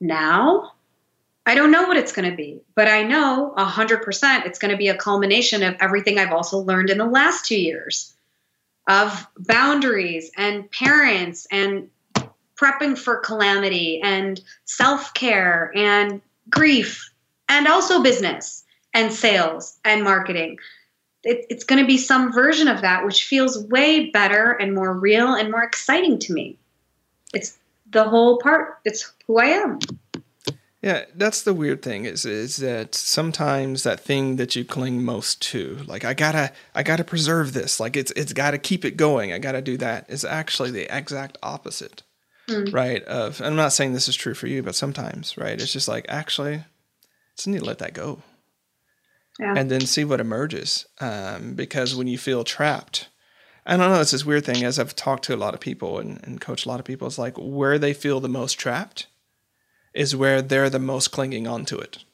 [0.00, 0.72] Now,
[1.46, 4.76] I don't know what it's going to be, but I know 100% it's going to
[4.76, 8.14] be a culmination of everything I've also learned in the last two years
[8.88, 11.88] of boundaries and parents and
[12.56, 17.09] prepping for calamity and self care and grief
[17.50, 20.58] and also business and sales and marketing.
[21.22, 24.94] It, it's going to be some version of that, which feels way better and more
[24.94, 26.56] real and more exciting to me.
[27.34, 27.58] It's
[27.90, 29.78] the whole part, it's who I am.
[30.82, 35.42] Yeah, that's the weird thing is is that sometimes that thing that you cling most
[35.50, 39.30] to, like I gotta I gotta preserve this, like it's it's gotta keep it going,
[39.30, 42.02] I gotta do that, is actually the exact opposite,
[42.48, 42.72] mm.
[42.72, 43.04] right?
[43.04, 45.60] Of I'm not saying this is true for you, but sometimes, right?
[45.60, 46.64] It's just like actually,
[47.40, 48.22] just need to let that go,
[49.38, 49.54] yeah.
[49.56, 50.86] and then see what emerges.
[51.00, 53.08] Um, because when you feel trapped,
[53.64, 54.62] I don't know, it's this weird thing.
[54.62, 57.06] As I've talked to a lot of people and, and coached a lot of people,
[57.06, 59.06] it's like where they feel the most trapped
[59.94, 62.04] is where they're the most clinging onto it.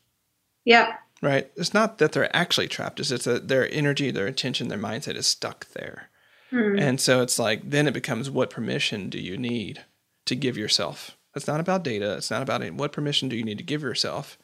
[0.64, 0.94] Yeah.
[1.22, 1.50] Right?
[1.56, 5.16] It's not that they're actually trapped, it's just that their energy, their attention, their mindset
[5.16, 6.10] is stuck there.
[6.50, 6.78] Hmm.
[6.78, 9.84] And so it's like, then it becomes what permission do you need
[10.26, 11.16] to give yourself?
[11.34, 12.14] It's not about data.
[12.16, 12.74] It's not about it.
[12.74, 14.38] what permission do you need to give yourself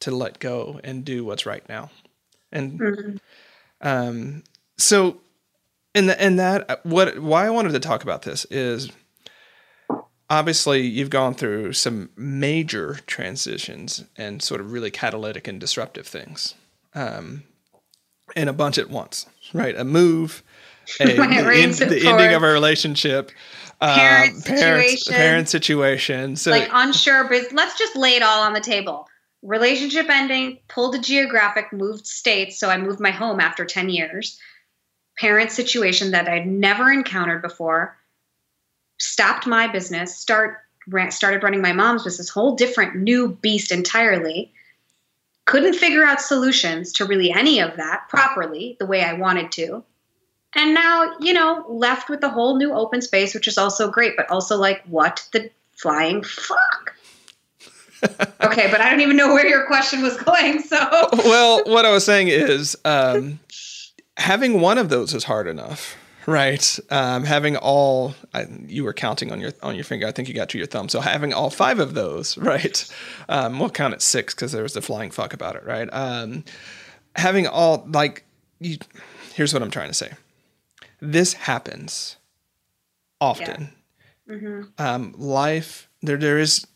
[0.00, 1.90] to let go and do what's right now.
[2.52, 3.16] And mm-hmm.
[3.80, 4.42] um,
[4.78, 5.18] so,
[5.94, 8.90] and the, and that what why I wanted to talk about this is
[10.28, 16.54] obviously you've gone through some major transitions and sort of really catalytic and disruptive things
[16.94, 17.44] um,
[18.34, 19.76] and a bunch at once right?
[19.76, 20.42] A move
[21.00, 23.32] a, the, the, ending of a relationship
[23.80, 26.36] parent, uh, situation, parent situation.
[26.36, 29.08] So like unsure but let's just lay it all on the table
[29.46, 34.38] relationship ending pulled a geographic moved states so i moved my home after 10 years
[35.18, 37.96] parent situation that i'd never encountered before
[38.98, 40.58] stopped my business, start
[41.10, 44.52] started running my mom's business, whole different new beast entirely.
[45.44, 49.84] Couldn't figure out solutions to really any of that properly the way I wanted to.
[50.54, 54.16] And now, you know, left with a whole new open space, which is also great,
[54.16, 56.94] but also like, what the flying fuck?
[58.42, 60.62] Okay, but I don't even know where your question was going.
[60.62, 60.76] So,
[61.12, 63.40] well, what I was saying is um,
[64.16, 66.78] having one of those is hard enough right?
[66.90, 70.06] Um, having all I, you were counting on your on your finger.
[70.06, 70.88] I think you got to your thumb.
[70.88, 72.86] So having all five of those, right?
[73.28, 75.88] Um, we'll count it six because there was the flying fuck about it, right?
[75.92, 76.44] Um,
[77.14, 78.24] having all like
[78.60, 78.78] you.
[79.34, 80.12] Here's what I'm trying to say.
[81.00, 82.16] This happens
[83.20, 83.72] often.
[84.26, 84.34] Yeah.
[84.34, 84.62] Mm-hmm.
[84.78, 86.66] Um, life there there is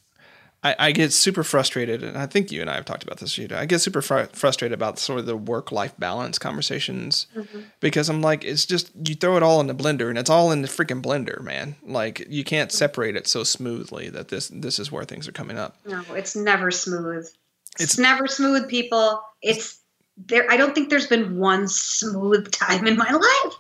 [0.63, 3.33] I, I, get super frustrated, and I think you and I have talked about this,
[3.33, 3.53] Ishita.
[3.53, 7.61] I get super fr- frustrated about sort of the work life balance conversations mm-hmm.
[7.81, 10.53] because I'm like, it's just you throw it all in the blender, and it's all
[10.53, 11.77] in the freaking blender, man.
[11.83, 15.57] Like you can't separate it so smoothly that this this is where things are coming
[15.59, 15.77] up.
[15.87, 17.27] No, it's never smooth.
[17.73, 19.23] It's, it's never smooth, people.
[19.41, 19.81] It's
[20.19, 20.45] there.
[20.51, 23.55] I don't think there's been one smooth time in my life.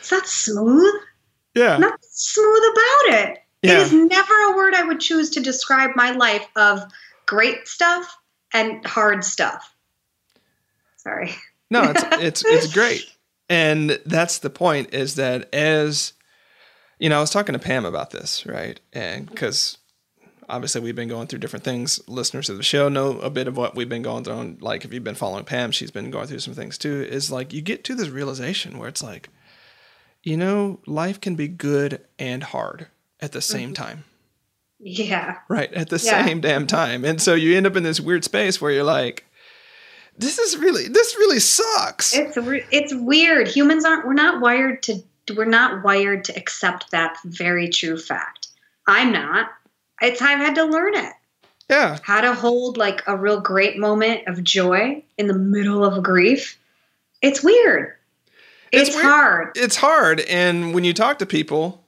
[0.00, 0.92] It's not smooth.
[1.54, 3.38] Yeah, nothing smooth about it.
[3.62, 3.72] Yeah.
[3.72, 6.82] It is never a word I would choose to describe my life of
[7.26, 8.16] great stuff
[8.54, 9.74] and hard stuff.
[10.96, 11.34] Sorry.
[11.70, 13.04] No, it's it's it's great.
[13.48, 16.12] And that's the point is that as
[16.98, 18.80] you know, I was talking to Pam about this, right?
[18.92, 19.78] And because
[20.48, 22.00] obviously we've been going through different things.
[22.08, 24.56] Listeners of the show know a bit of what we've been going through.
[24.60, 27.02] Like if you've been following Pam, she's been going through some things too.
[27.02, 29.28] Is like you get to this realization where it's like,
[30.22, 32.88] you know, life can be good and hard
[33.20, 33.82] at the same mm-hmm.
[33.82, 34.04] time.
[34.78, 35.38] Yeah.
[35.48, 35.72] Right.
[35.74, 36.24] At the yeah.
[36.24, 37.04] same damn time.
[37.04, 39.26] And so you end up in this weird space where you're like,
[40.16, 42.14] this is really, this really sucks.
[42.16, 43.48] It's, re- it's weird.
[43.48, 45.02] Humans aren't, we're not wired to,
[45.36, 48.48] we're not wired to accept that very true fact.
[48.86, 49.50] I'm not.
[50.00, 51.12] It's, I've had to learn it.
[51.68, 51.98] Yeah.
[52.02, 56.58] How to hold like a real great moment of joy in the middle of grief.
[57.22, 57.94] It's weird.
[58.72, 59.06] It's, it's weird.
[59.06, 59.50] hard.
[59.56, 60.20] It's hard.
[60.20, 61.79] And when you talk to people,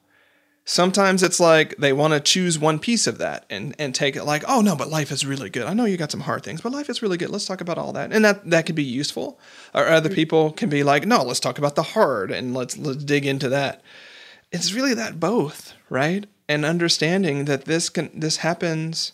[0.65, 4.25] sometimes it's like they want to choose one piece of that and and take it
[4.25, 5.67] like oh no but life is really good.
[5.67, 7.31] I know you got some hard things but life is really good.
[7.31, 8.13] Let's talk about all that.
[8.13, 9.39] And that that could be useful.
[9.75, 10.15] Or other mm.
[10.15, 13.49] people can be like no let's talk about the hard and let's let's dig into
[13.49, 13.83] that.
[14.51, 16.27] It's really that both right?
[16.49, 19.13] And understanding that this can this happens.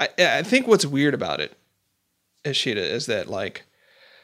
[0.00, 1.56] I i think what's weird about it
[2.44, 3.64] ishita is that like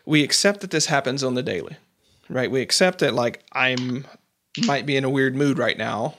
[0.04, 1.76] we accept that this happens on the daily
[2.28, 2.50] right?
[2.50, 4.06] We accept that like i'm
[4.66, 6.14] might be in a weird mood right now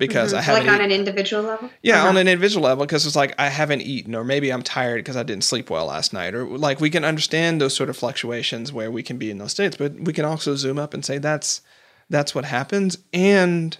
[0.00, 0.42] because I Mhm.
[0.44, 1.70] haven't like on eat- an individual level.
[1.82, 2.08] yeah, Uh-huh.
[2.08, 5.16] on an individual level, because it's like I haven't eaten, or maybe I'm tired because
[5.16, 8.72] I didn't sleep well last night, or like we can understand those sort of fluctuations
[8.72, 11.18] where we can be in those states, but we can also zoom up and say
[11.18, 11.60] that's
[12.08, 12.98] that's what happens.
[13.12, 13.78] And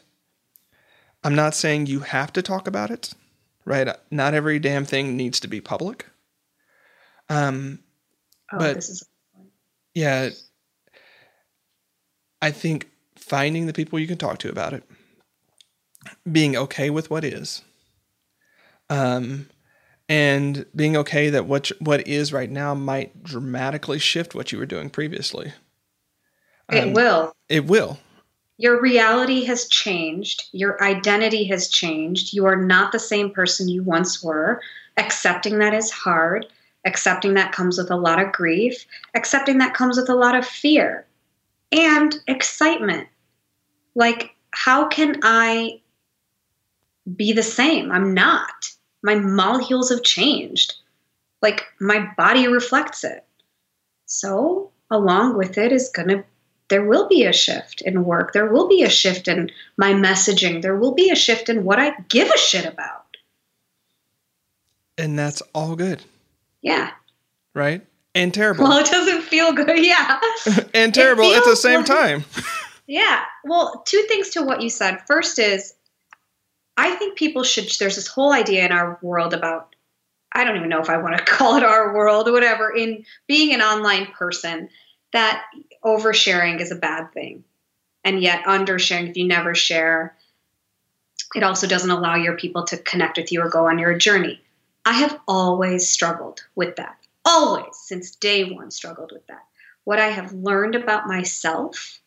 [1.24, 3.12] I'm not saying you have to talk about it,
[3.64, 3.88] right?
[4.10, 6.06] Not every damn thing needs to be public.
[7.28, 7.80] Um,
[8.52, 9.04] Oh, but- this is
[9.94, 10.30] yeah,
[12.42, 14.82] I think finding the people you can talk to about it,
[16.30, 17.62] being okay with what is,
[18.88, 19.48] um,
[20.08, 24.66] and being okay that what what is right now might dramatically shift what you were
[24.66, 25.52] doing previously.
[26.70, 27.32] it Um, will.
[27.48, 27.98] It will.
[28.58, 30.48] Your reality has changed.
[30.52, 32.34] Your identity has changed.
[32.34, 34.61] You are not the same person you once were.
[34.98, 36.46] Accepting that is hard.
[36.84, 38.84] Accepting that comes with a lot of grief.
[39.14, 41.06] Accepting that comes with a lot of fear
[41.72, 43.08] and excitement.
[43.94, 45.80] Like, how can I
[47.16, 47.90] be the same?
[47.92, 48.70] I'm not.
[49.02, 50.74] My molecules have changed.
[51.42, 53.24] Like, my body reflects it.
[54.06, 56.24] So, along with it is going to
[56.68, 58.32] there will be a shift in work.
[58.32, 60.62] There will be a shift in my messaging.
[60.62, 63.16] There will be a shift in what I give a shit about.
[64.96, 66.02] And that's all good,
[66.62, 66.90] Yeah.
[67.54, 67.84] right?
[68.14, 68.64] And terrible.
[68.64, 69.78] Well, it doesn't feel good.
[69.84, 70.20] Yeah.
[70.74, 72.24] and terrible at the same like- time.
[72.86, 73.22] Yeah.
[73.44, 74.98] Well, two things to what you said.
[75.06, 75.74] First is,
[76.81, 79.76] I think people should, there's this whole idea in our world about,
[80.33, 83.05] I don't even know if I want to call it our world or whatever, in
[83.28, 84.70] being an online person,
[85.12, 85.45] that
[85.85, 87.45] oversharing is a bad thing.
[88.03, 90.16] And yet, undersharing, if you never share,
[91.35, 94.41] it also doesn't allow your people to connect with you or go on your journey.
[94.87, 96.97] I have always struggled with that.
[97.26, 99.45] Always, since day one, struggled with that.
[99.85, 102.01] What I have learned about myself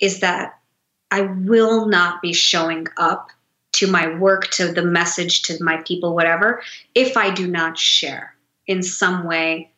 [0.00, 0.58] is that
[1.10, 3.30] I will not be showing up
[3.72, 6.62] to my work, to the message, to my people, whatever,
[6.94, 8.34] if I do not share
[8.66, 9.70] in some way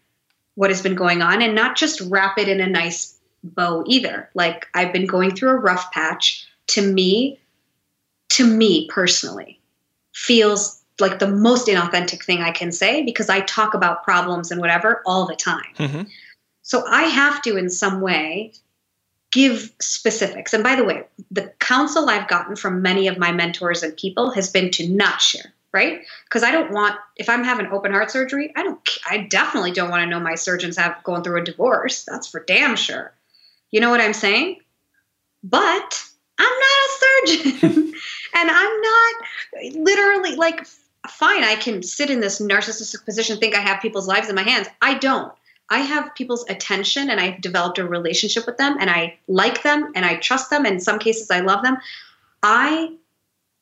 [0.55, 4.28] what has been going on and not just wrap it in a nice bow either.
[4.34, 6.47] Like I've been going through a rough patch.
[6.68, 7.38] To me,
[8.30, 9.61] to me personally,
[10.14, 14.61] feels like the most inauthentic thing I can say because I talk about problems and
[14.61, 15.74] whatever all the time.
[15.78, 16.09] Mhm.
[16.62, 18.53] So I have to, in some way,
[19.33, 20.53] give specifics.
[20.53, 24.30] And by the way, the counsel I've gotten from many of my mentors and people
[24.30, 26.03] has been to not share, right?
[26.24, 28.78] Because I don't want, if I'm having open heart surgery, I don't,
[29.11, 32.05] I definitely don't want to know my surgeons have going through a divorce.
[32.05, 33.12] That's for damn sure.
[33.70, 34.59] You know what I'm saying?
[35.43, 36.05] But
[36.39, 37.95] I'm not a surgeon,
[38.35, 39.14] and I'm not
[39.74, 40.66] literally like.
[41.11, 44.45] Fine, I can sit in this narcissistic position, think I have people's lives in my
[44.45, 44.68] hands.
[44.80, 45.33] I don't.
[45.73, 49.91] I have people's attention and I've developed a relationship with them and I like them
[49.95, 50.66] and I trust them.
[50.66, 51.79] In some cases, I love them.
[52.43, 52.93] I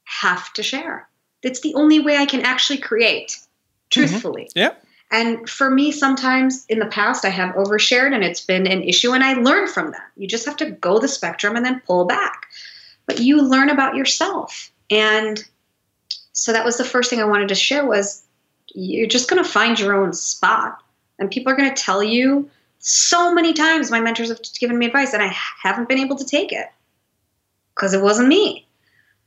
[0.05, 1.09] have to share.
[1.45, 3.47] It's the only way I can actually create, mm-hmm.
[3.91, 4.51] truthfully.
[4.57, 4.85] Yep.
[5.13, 9.13] And for me, sometimes in the past, I have overshared and it's been an issue,
[9.13, 10.09] and I learned from that.
[10.17, 12.47] You just have to go the spectrum and then pull back.
[13.07, 14.71] But you learn about yourself.
[14.91, 15.45] And
[16.33, 18.25] so that was the first thing I wanted to share was
[18.75, 20.83] you're just going to find your own spot
[21.21, 24.87] and people are going to tell you so many times my mentors have given me
[24.87, 26.67] advice and i haven't been able to take it
[27.75, 28.67] because it wasn't me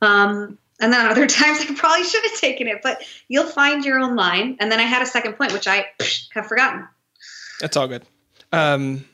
[0.01, 3.99] um, and then other times i probably should have taken it but you'll find your
[3.99, 5.85] own line and then i had a second point which i
[6.33, 6.87] have forgotten
[7.59, 8.03] That's all good.
[8.51, 9.05] Um,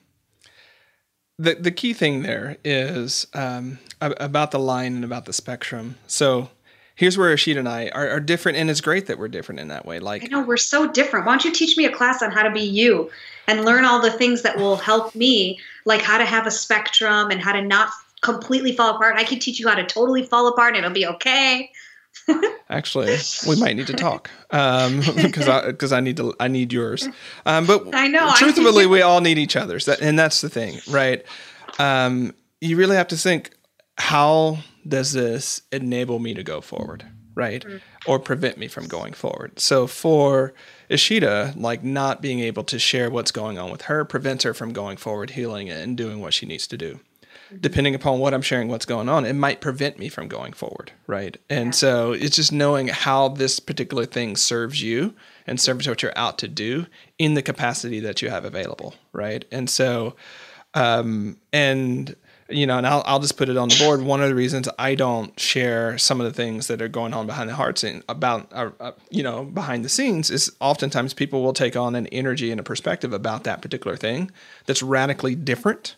[1.38, 5.98] the the key thing there is um, about the line and about the spectrum.
[6.08, 6.50] So
[7.00, 9.70] here's where Ishita and I are, are different, and it's great that we're different in
[9.70, 9.96] that way.
[9.96, 12.44] i Like, know we're so different why don't you teach me a class on how
[12.44, 13.10] to be you
[13.48, 17.32] and learn all the things that will help me like how to have a spectrum
[17.32, 17.90] and how to not
[18.22, 21.08] completely fall apart i can teach you how to totally fall apart and it'll be
[21.08, 21.72] okay
[22.70, 23.16] actually,
[23.48, 27.08] we might need to talk um, because I because I need to I need yours.
[27.46, 31.24] Um, but I know, Truthfully, we all need each other's, and that's the thing, right?
[31.78, 33.52] Um, you really have to think
[33.98, 34.58] how
[34.88, 37.06] does this enable me to go forward,
[37.36, 37.64] right?
[38.08, 39.60] Or prevent me from going forward.
[39.60, 40.54] So for
[40.90, 44.74] Ishita, like not being able to share what's going on with her prevents her from
[44.74, 47.00] going forward, healing it, and doing what she needs to do.
[47.60, 50.92] Depending upon what I'm sharing, what's going on, it might prevent me from going forward,
[51.08, 51.36] right?
[51.50, 55.16] And so it's just knowing how this particular thing serves you
[55.48, 56.86] and serves what you're out to do
[57.18, 59.46] in the capacity that you have available, right?
[59.52, 60.16] And so,
[60.76, 62.16] um, and
[62.50, 64.02] you know, and I'll, I'll just put it on the board.
[64.02, 67.28] One of the reasons I don't share some of the things that are going on
[67.28, 71.44] behind the heart scene about, uh, uh, you know, behind the scenes is oftentimes people
[71.44, 74.32] will take on an energy and a perspective about that particular thing
[74.66, 75.96] that's radically different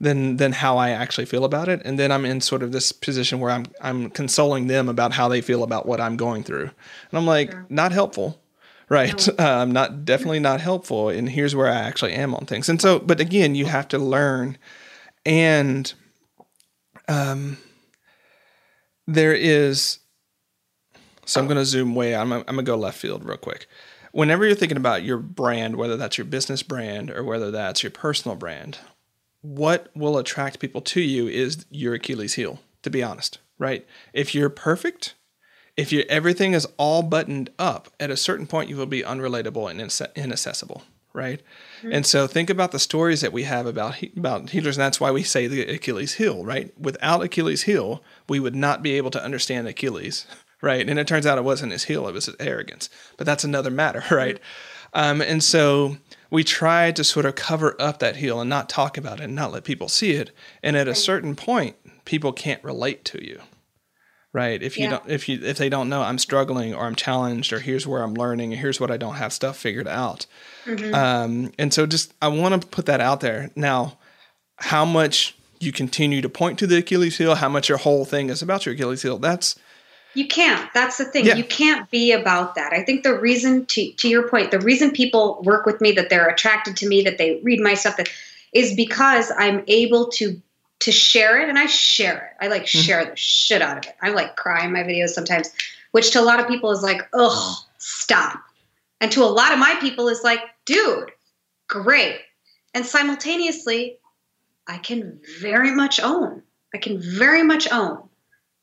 [0.00, 1.82] than than how I actually feel about it.
[1.84, 5.28] And then I'm in sort of this position where I'm I'm consoling them about how
[5.28, 6.70] they feel about what I'm going through.
[7.10, 7.66] And I'm like, sure.
[7.68, 8.40] not helpful.
[8.88, 9.28] Right.
[9.40, 11.08] Um, not definitely not helpful.
[11.08, 12.68] And here's where I actually am on things.
[12.68, 14.58] And so, but again, you have to learn
[15.26, 15.92] and
[17.08, 17.58] um
[19.06, 19.98] there is
[21.26, 22.22] so I'm going to zoom way out.
[22.22, 23.66] I'm, I'm going to go left field real quick.
[24.12, 27.90] Whenever you're thinking about your brand, whether that's your business brand or whether that's your
[27.90, 28.78] personal brand,
[29.42, 33.84] what will attract people to you is your Achilles heel, to be honest, right?
[34.12, 35.14] If you're perfect,
[35.76, 39.68] if you everything is all buttoned up, at a certain point you will be unrelatable
[39.68, 39.80] and
[40.16, 40.84] inaccessible,
[41.16, 41.40] right?
[41.78, 41.92] Mm-hmm.
[41.92, 45.10] And so think about the stories that we have about about healers, and that's why
[45.10, 46.72] we say the Achilles heel, right?
[46.78, 50.26] Without Achilles heel, we would not be able to understand Achilles
[50.60, 50.88] right?
[50.88, 52.88] And it turns out it wasn't his heel, it was his arrogance.
[53.16, 54.38] But that's another matter, right?
[54.92, 55.96] Um, and so
[56.30, 59.34] we try to sort of cover up that heel and not talk about it and
[59.34, 60.30] not let people see it.
[60.62, 63.40] And at a certain point, people can't relate to you.
[64.36, 64.62] Right.
[64.62, 64.90] If you yeah.
[64.90, 68.02] don't if you if they don't know I'm struggling or I'm challenged or here's where
[68.02, 70.26] I'm learning or here's what I don't have stuff figured out.
[70.66, 70.94] Mm-hmm.
[70.94, 73.50] Um, and so just I want to put that out there.
[73.56, 73.96] Now,
[74.58, 78.28] how much you continue to point to the Achilles heel, how much your whole thing
[78.28, 79.58] is about your Achilles heel, that's
[80.12, 80.68] you can't.
[80.74, 81.24] That's the thing.
[81.24, 81.36] Yeah.
[81.36, 82.74] You can't be about that.
[82.74, 86.10] I think the reason, to, to your point, the reason people work with me, that
[86.10, 88.10] they're attracted to me, that they read my stuff, that
[88.52, 90.42] is because I'm able to
[90.86, 92.44] to share it, and I share it.
[92.44, 92.80] I like mm-hmm.
[92.80, 93.96] share the shit out of it.
[94.02, 95.50] I like cry in my videos sometimes,
[95.90, 98.40] which to a lot of people is like, ugh, stop.
[99.00, 101.10] And to a lot of my people is like, dude,
[101.66, 102.20] great.
[102.72, 103.98] And simultaneously,
[104.68, 106.44] I can very much own.
[106.72, 108.08] I can very much own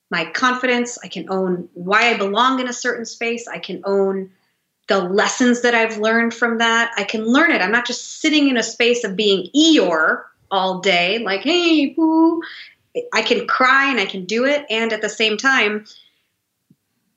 [0.10, 0.98] my confidence.
[1.04, 3.50] I can own why I belong in a certain space.
[3.50, 4.32] I can own
[4.88, 6.94] the lessons that I've learned from that.
[6.96, 7.62] I can learn it.
[7.62, 10.24] I'm not just sitting in a space of being Eeyore
[10.54, 11.94] all day, like, hey.
[13.12, 14.68] I can cry and I can do it.
[14.70, 15.84] And at the same time,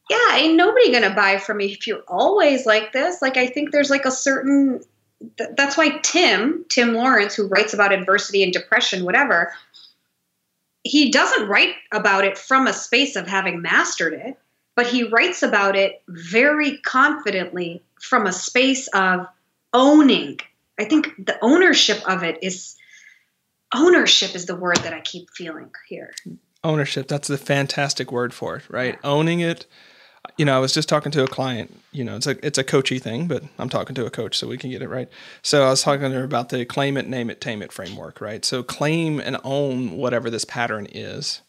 [0.08, 3.20] yeah, ain't nobody gonna buy from me if you're always like this.
[3.20, 4.80] Like, I think there's like a certain,
[5.36, 9.52] that's why Tim, Tim Lawrence, who writes about adversity and depression, whatever,
[10.82, 14.38] he doesn't write about it from a space of having mastered it,
[14.76, 19.26] but he writes about it very confidently from a space of
[19.74, 20.40] owning.
[20.80, 22.75] I think the ownership of it is
[23.74, 26.14] ownership is the word that I keep feeling here.
[26.64, 28.94] Ownership, that's the fantastic word for it, right?
[28.94, 29.10] Yeah.
[29.10, 29.66] Owning it
[30.36, 31.74] you know, I was just talking to a client.
[31.92, 34.46] You know, it's a it's a coachy thing, but I'm talking to a coach, so
[34.46, 35.08] we can get it right.
[35.42, 38.20] So I was talking to her about the claim it, name it, tame it framework,
[38.20, 38.44] right?
[38.44, 41.42] So claim and own whatever this pattern is.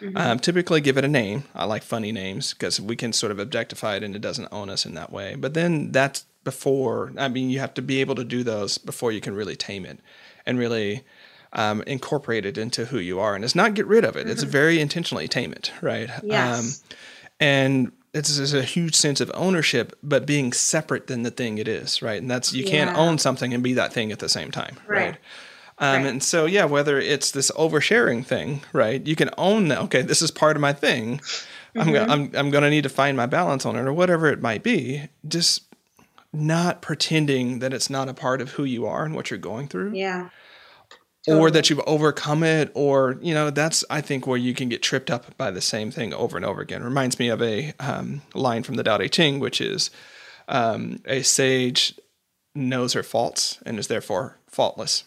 [0.00, 0.16] Mm-hmm.
[0.16, 1.44] Um, typically, give it a name.
[1.54, 4.70] I like funny names because we can sort of objectify it, and it doesn't own
[4.70, 5.36] us in that way.
[5.36, 7.12] But then that's before.
[7.16, 9.84] I mean, you have to be able to do those before you can really tame
[9.84, 10.00] it
[10.46, 11.04] and really.
[11.54, 14.20] Um, incorporate it into who you are, and it's not get rid of it.
[14.20, 14.30] Mm-hmm.
[14.30, 16.08] It's very intentionally tame it, right?
[16.22, 16.82] Yes.
[16.82, 16.96] Um,
[17.40, 21.68] and it's, it's, a huge sense of ownership, but being separate than the thing it
[21.68, 22.20] is, right?
[22.20, 24.98] And that's you can't own something and be that thing at the same time, right?
[24.98, 25.16] right?
[25.78, 26.10] Um, right.
[26.10, 29.04] And so, yeah, whether it's this oversharing thing, right?
[29.06, 29.78] You can own that.
[29.82, 31.18] Okay, this is part of my thing.
[31.74, 31.80] Mm-hmm.
[31.80, 34.42] I'm, I'm I'm going to need to find my balance on it, or whatever it
[34.42, 35.08] might be.
[35.26, 35.64] Just
[36.32, 39.68] not pretending that it's not a part of who you are and what you're going
[39.68, 39.92] through.
[39.94, 40.28] Yeah.
[41.24, 41.40] Totally.
[41.40, 44.82] or that you've overcome it or you know that's i think where you can get
[44.82, 48.22] tripped up by the same thing over and over again reminds me of a um,
[48.34, 49.90] line from the Tao Te Ching which is
[50.48, 51.94] um, a sage
[52.56, 55.04] knows her faults and is therefore faultless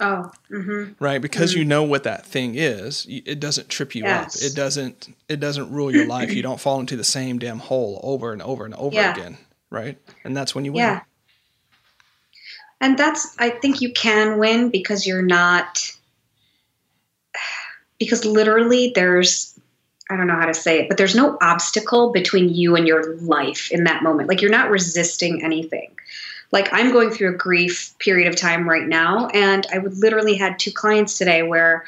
[0.00, 0.92] oh mm-hmm.
[1.02, 1.60] right because mm-hmm.
[1.60, 4.36] you know what that thing is it doesn't trip you yes.
[4.36, 7.58] up it doesn't it doesn't rule your life you don't fall into the same damn
[7.58, 9.14] hole over and over and over yeah.
[9.14, 9.38] again
[9.70, 11.00] right and that's when you win yeah
[12.82, 15.78] and that's i think you can win because you're not
[17.98, 19.58] because literally there's
[20.10, 23.16] i don't know how to say it but there's no obstacle between you and your
[23.16, 24.28] life in that moment.
[24.28, 25.90] Like you're not resisting anything.
[26.50, 30.34] Like i'm going through a grief period of time right now and i would literally
[30.34, 31.86] had two clients today where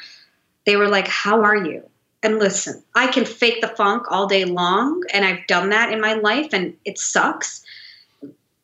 [0.65, 1.83] they were like how are you?
[2.23, 6.01] And listen i can fake the funk all day long and i've done that in
[6.01, 7.63] my life and it sucks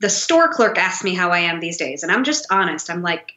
[0.01, 2.89] the store clerk asks me how I am these days, and I'm just honest.
[2.89, 3.33] I'm like,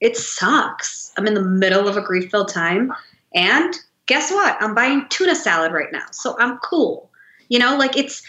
[0.00, 1.12] it sucks.
[1.16, 2.92] I'm in the middle of a grief filled time,
[3.34, 3.74] and
[4.06, 4.56] guess what?
[4.60, 7.10] I'm buying tuna salad right now, so I'm cool.
[7.48, 8.22] You know, like it's,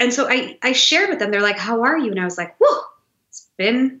[0.00, 1.30] and so I I shared with them.
[1.30, 2.80] They're like, "How are you?" And I was like, "Whoa,
[3.28, 4.00] it's been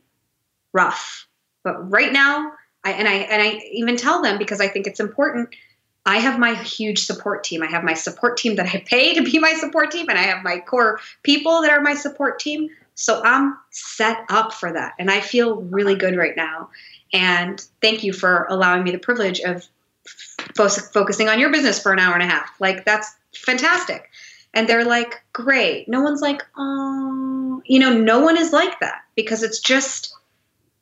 [0.72, 1.26] rough,
[1.62, 2.52] but right now."
[2.84, 5.48] I, and I and I even tell them because I think it's important.
[6.06, 7.62] I have my huge support team.
[7.62, 10.22] I have my support team that I pay to be my support team, and I
[10.22, 12.70] have my core people that are my support team.
[12.98, 14.94] So I'm set up for that.
[14.98, 16.68] And I feel really good right now.
[17.12, 19.64] And thank you for allowing me the privilege of
[20.56, 22.50] fo- focusing on your business for an hour and a half.
[22.58, 24.10] Like, that's fantastic.
[24.52, 25.88] And they're like, great.
[25.88, 30.12] No one's like, oh, you know, no one is like that because it's just,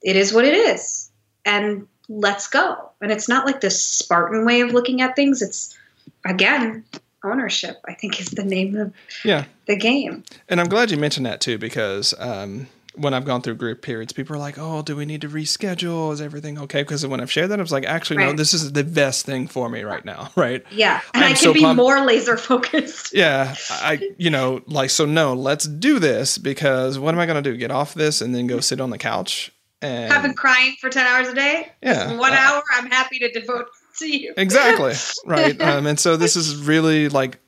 [0.03, 1.11] it is what it is.
[1.45, 2.93] And let's go.
[3.03, 5.43] And it's not like this Spartan way of looking at things.
[5.43, 5.77] It's,
[6.25, 6.83] again,
[7.25, 8.93] ownership, I think is the name of
[9.25, 9.45] Yeah.
[9.67, 10.25] the game.
[10.49, 14.13] And I'm glad you mentioned that too, because um, when I've gone through group periods,
[14.13, 16.13] people are like, "Oh, do we need to reschedule?
[16.15, 18.33] Is everything okay?" Because when I've shared that, I was like, "Actually, no.
[18.33, 21.01] This is the best thing for me right now, right?" Yeah.
[21.13, 23.13] And I'm I can so be more laser focused.
[23.15, 27.43] Yeah, I, you know, like, so no, let's do this because what am I going
[27.43, 27.57] to do?
[27.57, 29.53] Get off this and then go sit on the couch
[29.83, 31.71] and I've been crying for 10 hours a day.
[31.83, 32.17] Yeah.
[32.17, 33.67] One Uh, hour I'm happy to devote
[33.99, 34.35] to you.
[34.37, 34.95] exactly
[35.27, 35.61] right.
[35.61, 37.39] Um, and so this is really like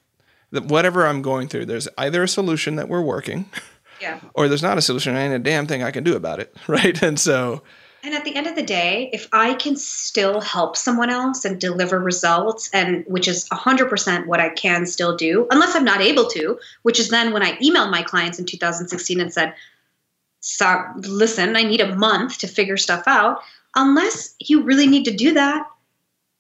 [0.51, 1.67] that whatever I'm going through.
[1.67, 3.51] There's either a solution that we're working,
[4.01, 4.21] Yeah.
[4.35, 5.15] or there's not a solution.
[5.15, 7.01] and ain't a damn thing I can do about it, right?
[7.03, 7.63] And so
[8.03, 11.61] And at the end of the day, if I can still help someone else and
[11.61, 16.27] deliver results, and which is 100% what I can still do, unless I'm not able
[16.29, 19.53] to, which is then when I emailed my clients in 2016 and said,
[20.41, 23.41] so, listen, I need a month to figure stuff out.
[23.75, 25.67] Unless you really need to do that,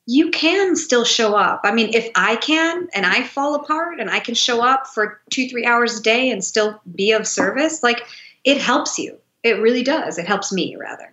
[0.08, 1.60] you can still show up.
[1.64, 5.20] I mean, if I can and I fall apart and I can show up for
[5.28, 8.06] two, three hours a day and still be of service, like
[8.42, 9.18] it helps you.
[9.42, 10.16] It really does.
[10.16, 11.12] It helps me, rather.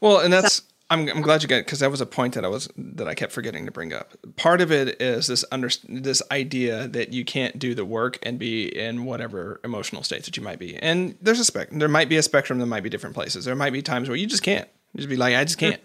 [0.00, 2.48] Well, and that's I'm, I'm glad you get because that was a point that I
[2.48, 4.14] was that I kept forgetting to bring up.
[4.36, 8.38] Part of it is this under this idea that you can't do the work and
[8.38, 10.76] be in whatever emotional states that you might be.
[10.76, 12.60] And there's a spec there might be a spectrum.
[12.60, 13.44] There might be different places.
[13.44, 14.68] There might be times where you just can't.
[14.94, 15.80] You just be like, I just can't.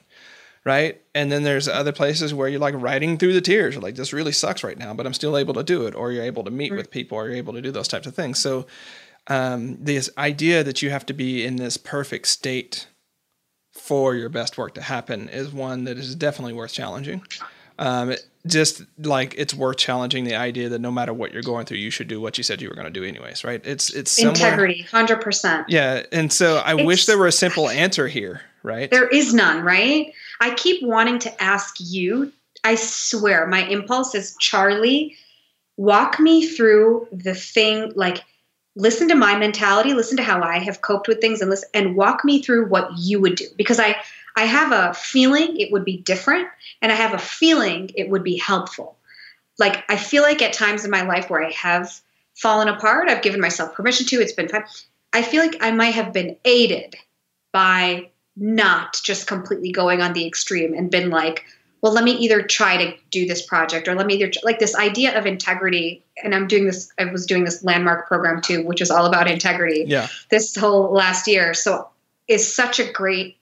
[0.66, 1.00] Right.
[1.14, 3.78] And then there's other places where you're like riding through the tears.
[3.78, 5.94] Like, this really sucks right now, but I'm still able to do it.
[5.94, 8.16] Or you're able to meet with people or you're able to do those types of
[8.16, 8.40] things.
[8.40, 8.66] So
[9.28, 12.88] um, this idea that you have to be in this perfect state
[13.74, 17.22] for your best work to happen is one that is definitely worth challenging.
[17.78, 21.66] Um, it- just like it's worth challenging the idea that no matter what you're going
[21.66, 23.60] through, you should do what you said you were going to do anyways, right?
[23.66, 25.66] It's it's Integrity, 100%.
[25.68, 26.04] yeah.
[26.12, 28.90] And so I wish there were a simple answer here, right?
[28.90, 30.12] There is none, right?
[30.42, 32.32] I keep wanting to ask you.
[32.64, 35.16] I swear, my impulse is Charlie,
[35.78, 37.94] walk me through the thing.
[37.96, 38.24] Like,
[38.76, 41.96] listen to my mentality, listen to how I have coped with things, and listen, and
[41.96, 43.46] walk me through what you would do.
[43.56, 43.96] Because I,
[44.36, 46.48] I have a feeling it would be different,
[46.82, 48.98] and I have a feeling it would be helpful.
[49.60, 52.02] Like, I feel like at times in my life where I have
[52.34, 54.22] fallen apart, I've given myself permission to.
[54.22, 54.66] It's been fine.
[55.14, 56.96] I feel like I might have been aided
[57.54, 61.46] by not just completely going on the extreme and been like,
[61.82, 64.76] well, let me either try to do this project or let me either like this
[64.76, 66.04] idea of integrity.
[66.24, 69.30] And I'm doing this, I was doing this landmark program too, which is all about
[69.30, 70.08] integrity yeah.
[70.30, 71.54] this whole last year.
[71.54, 71.88] So
[72.28, 73.38] is such a great,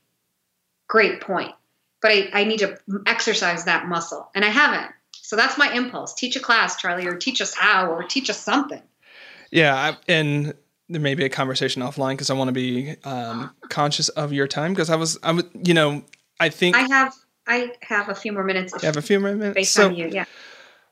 [0.87, 1.53] great point.
[2.01, 2.77] But I, I need to
[3.07, 4.91] exercise that muscle and I haven't.
[5.13, 6.13] So that's my impulse.
[6.13, 8.81] Teach a class, Charlie, or teach us how, or teach us something.
[9.51, 9.73] Yeah.
[9.73, 10.53] I, and
[10.93, 14.47] there may be a conversation offline because I want to be um, conscious of your
[14.47, 16.03] time because I was, I would you know,
[16.39, 17.13] I think I have,
[17.47, 18.73] I have a few more minutes.
[18.73, 19.55] you have a few more minutes.
[19.55, 20.07] based So- on you.
[20.07, 20.25] Yeah.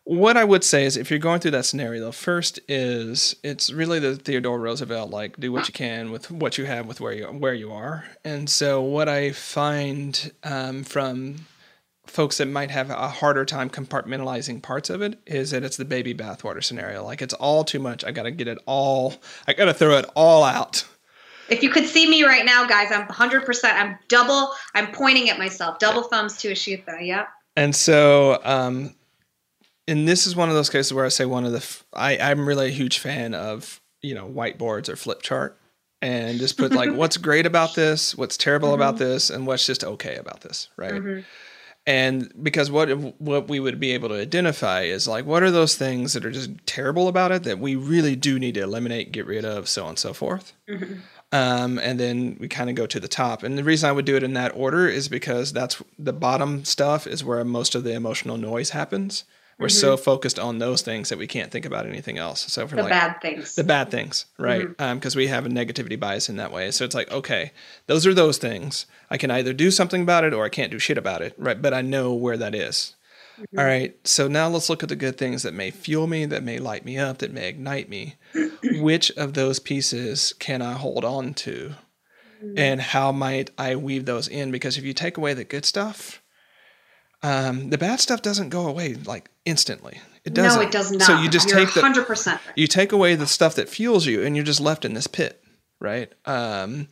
[0.04, 4.00] What I would say is, if you're going through that scenario, first is it's really
[4.00, 7.26] the Theodore Roosevelt like do what you can with what you have with where you
[7.28, 8.06] where you are.
[8.26, 11.46] And so, what I find um, from
[12.12, 15.86] folks that might have a harder time compartmentalizing parts of it is that it's the
[15.86, 17.04] baby bathwater scenario.
[17.04, 18.04] Like it's all too much.
[18.04, 19.16] I got to get it all.
[19.48, 20.86] I got to throw it all out.
[21.48, 23.64] If you could see me right now, guys, I'm 100%.
[23.64, 24.52] I'm double.
[24.76, 25.80] I'm pointing at myself.
[25.80, 27.06] Double thumbs to Ishita.
[27.06, 27.30] Yep.
[27.56, 28.94] And so, um,
[29.88, 32.18] and this is one of those cases where I say one of the, f- I,
[32.18, 35.58] I'm really a huge fan of, you know, whiteboards or flip chart
[36.02, 39.84] and just put like, what's great about this, what's terrible about this, and what's just
[39.84, 40.94] okay about this, right?
[40.94, 41.24] Mhm.
[41.88, 45.76] And because what what we would be able to identify is like what are those
[45.76, 49.26] things that are just terrible about it that we really do need to eliminate, get
[49.26, 50.54] rid of, so on and so forth.
[50.70, 51.00] Mhm.
[51.34, 53.42] Um, and then we kind of go to the top.
[53.42, 56.66] And the reason I would do it in that order is because that's the bottom
[56.66, 59.24] stuff is where most of the emotional noise happens.
[59.62, 60.04] We're so mm-hmm.
[60.04, 62.52] focused on those things that we can't think about anything else.
[62.52, 63.56] So for The like bad things.
[63.56, 64.68] the bad things, right?
[64.68, 64.82] Mm-hmm.
[64.82, 66.72] Um, because we have a negativity bias in that way.
[66.72, 67.52] So it's like, okay,
[67.88, 68.86] those are those things.
[69.10, 71.62] I can either do something about it or I can't do shit about it, right?
[71.62, 72.96] But I know where that is.
[73.38, 73.60] Mm-hmm.
[73.60, 73.96] All right.
[74.08, 76.86] So now let's look at the good things that may fuel me, that may light
[76.86, 78.16] me up, that may ignite me.
[78.64, 81.76] Which of those pieces can I hold on to?
[82.44, 82.54] Mm.
[82.58, 84.52] And how might I weave those in?
[84.52, 86.22] Because if you take away the good stuff,
[87.24, 90.00] um, the bad stuff doesn't go away like instantly.
[90.24, 90.62] It doesn't.
[90.62, 91.02] no, it does not.
[91.02, 92.40] So you just You're take the 100% right.
[92.56, 95.42] you take away the stuff that fuels you and you're just left in this pit
[95.80, 96.88] right um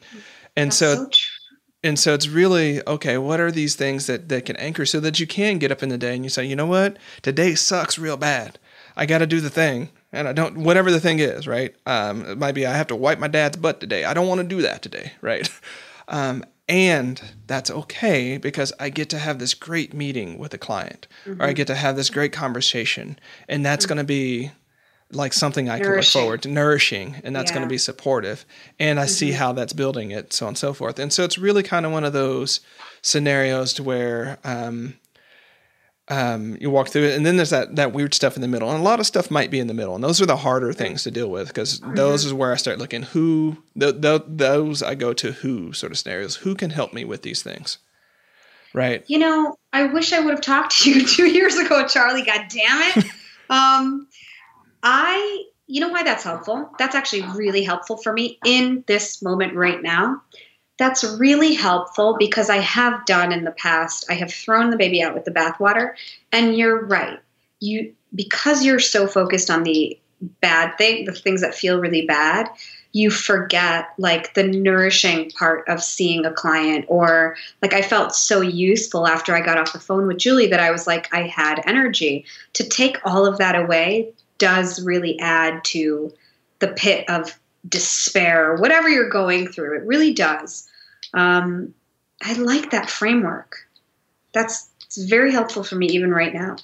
[0.58, 1.10] and That's so, so
[1.84, 5.20] and so it's really okay what are these things that, that can anchor so that
[5.20, 8.00] you can get up in the day and you say you know what today sucks
[8.00, 8.58] real bad
[8.98, 12.26] i got to do the thing and i don't whatever the thing is right um,
[12.26, 14.48] it might be i have to wipe my dad's butt today i don't want to
[14.48, 15.50] do that today right
[16.08, 21.08] um, and that's okay because i get to have this great meeting with a client
[21.26, 21.42] mm-hmm.
[21.42, 23.96] or i get to have this great conversation and that's mm-hmm.
[23.96, 24.52] going to be
[25.12, 27.56] like something I can look forward to, nourishing, and that's yeah.
[27.56, 28.46] going to be supportive.
[28.80, 29.10] And I mm-hmm.
[29.10, 31.00] see how that's building it, so on and so forth.
[31.00, 32.60] And so it's really kind of one of those
[33.02, 34.96] scenarios to where um,
[36.10, 38.70] um, you walk through it, and then there's that that weird stuff in the middle,
[38.70, 40.74] and a lot of stuff might be in the middle, and those are the harder
[40.74, 41.96] things to deal with because mm-hmm.
[41.96, 45.92] those is where I start looking who the, the, those I go to who sort
[45.92, 46.38] of scenarios.
[46.38, 47.78] Who can help me with these things?
[48.74, 49.04] Right.
[49.08, 52.24] You know, I wish I would have talked to you two years ago, Charlie.
[52.24, 53.06] God damn it.
[53.50, 54.08] um,
[54.82, 56.72] I, you know why that's helpful?
[56.80, 60.22] That's actually really helpful for me in this moment right now.
[60.80, 65.04] That's really helpful because I have done in the past, I have thrown the baby
[65.04, 65.94] out with the bathwater.
[66.32, 67.20] And you're right.
[67.60, 70.00] You because you're so focused on the
[70.42, 72.50] bad thing, the things that feel really bad,
[72.94, 78.42] you forget like the nourishing part of seeing a client or like i felt so
[78.42, 81.62] useful after i got off the phone with julie that i was like i had
[81.68, 86.12] energy to take all of that away does really add to
[86.58, 89.78] the pit of despair, whatever you're going through.
[89.78, 90.69] It really does.
[91.14, 91.74] Um,
[92.22, 93.68] I like that framework.
[94.34, 96.58] That's it's very helpful for me even right now.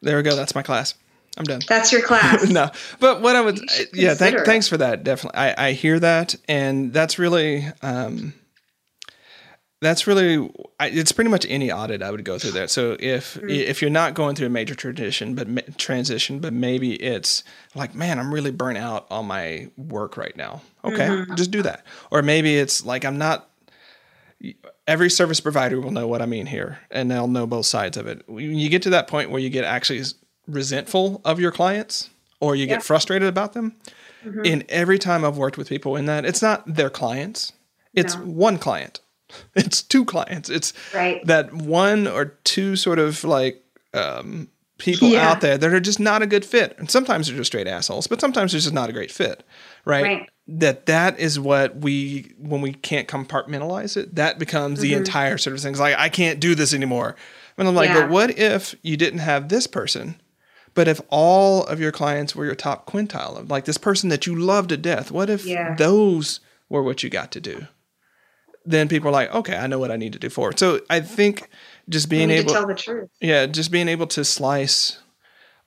[0.00, 0.36] There we go.
[0.36, 0.94] That's my class.
[1.36, 1.60] I'm done.
[1.68, 2.48] That's your class.
[2.50, 3.60] no, but what I would,
[3.92, 5.04] yeah, th- thanks for that.
[5.04, 8.34] Definitely, I, I hear that, and that's really, um,
[9.80, 10.50] that's really
[10.80, 12.70] it's pretty much any audit I would go through that.
[12.70, 13.48] So if mm-hmm.
[13.48, 18.18] if you're not going through a major tradition but transition, but maybe it's like, man,
[18.18, 20.62] I'm really burnt out on my work right now.
[20.84, 21.34] Okay, mm-hmm.
[21.36, 21.84] just do that.
[22.10, 23.48] Or maybe it's like I'm not.
[24.86, 28.06] Every service provider will know what I mean here, and they'll know both sides of
[28.06, 28.22] it.
[28.28, 30.02] When you get to that point where you get actually
[30.46, 32.10] resentful of your clients,
[32.40, 32.76] or you yeah.
[32.76, 33.76] get frustrated about them,
[34.24, 34.42] mm-hmm.
[34.44, 37.52] and every time I've worked with people in that, it's not their clients;
[37.94, 38.22] it's no.
[38.22, 39.00] one client
[39.54, 40.48] It's two clients.
[40.48, 41.24] It's right.
[41.26, 43.62] that one or two sort of like
[43.94, 45.30] um, people yeah.
[45.30, 46.74] out there that are just not a good fit.
[46.78, 49.44] And sometimes they're just straight assholes, but sometimes they're just not a great fit.
[49.84, 50.02] Right?
[50.02, 50.30] right.
[50.50, 54.88] That that is what we when we can't compartmentalize it, that becomes mm-hmm.
[54.88, 55.78] the entire sort of things.
[55.78, 57.16] Like I can't do this anymore.
[57.58, 58.02] And I'm like, yeah.
[58.02, 60.20] but what if you didn't have this person?
[60.74, 64.34] But if all of your clients were your top quintile, like this person that you
[64.36, 65.74] love to death, what if yeah.
[65.74, 67.66] those were what you got to do?
[68.68, 70.58] then people are like, okay, I know what I need to do for it.
[70.58, 71.48] So I think
[71.88, 73.08] just being able to tell the truth.
[73.18, 74.98] Yeah, just being able to slice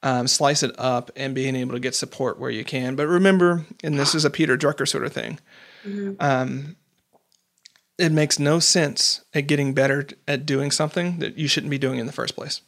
[0.04, 2.96] um, slice it up and being able to get support where you can.
[2.96, 5.40] But remember, and this is a Peter Drucker sort of thing.
[5.86, 6.14] Mm-hmm.
[6.20, 6.76] Um,
[7.98, 12.00] it makes no sense at getting better at doing something that you shouldn't be doing
[12.00, 12.62] in the first place.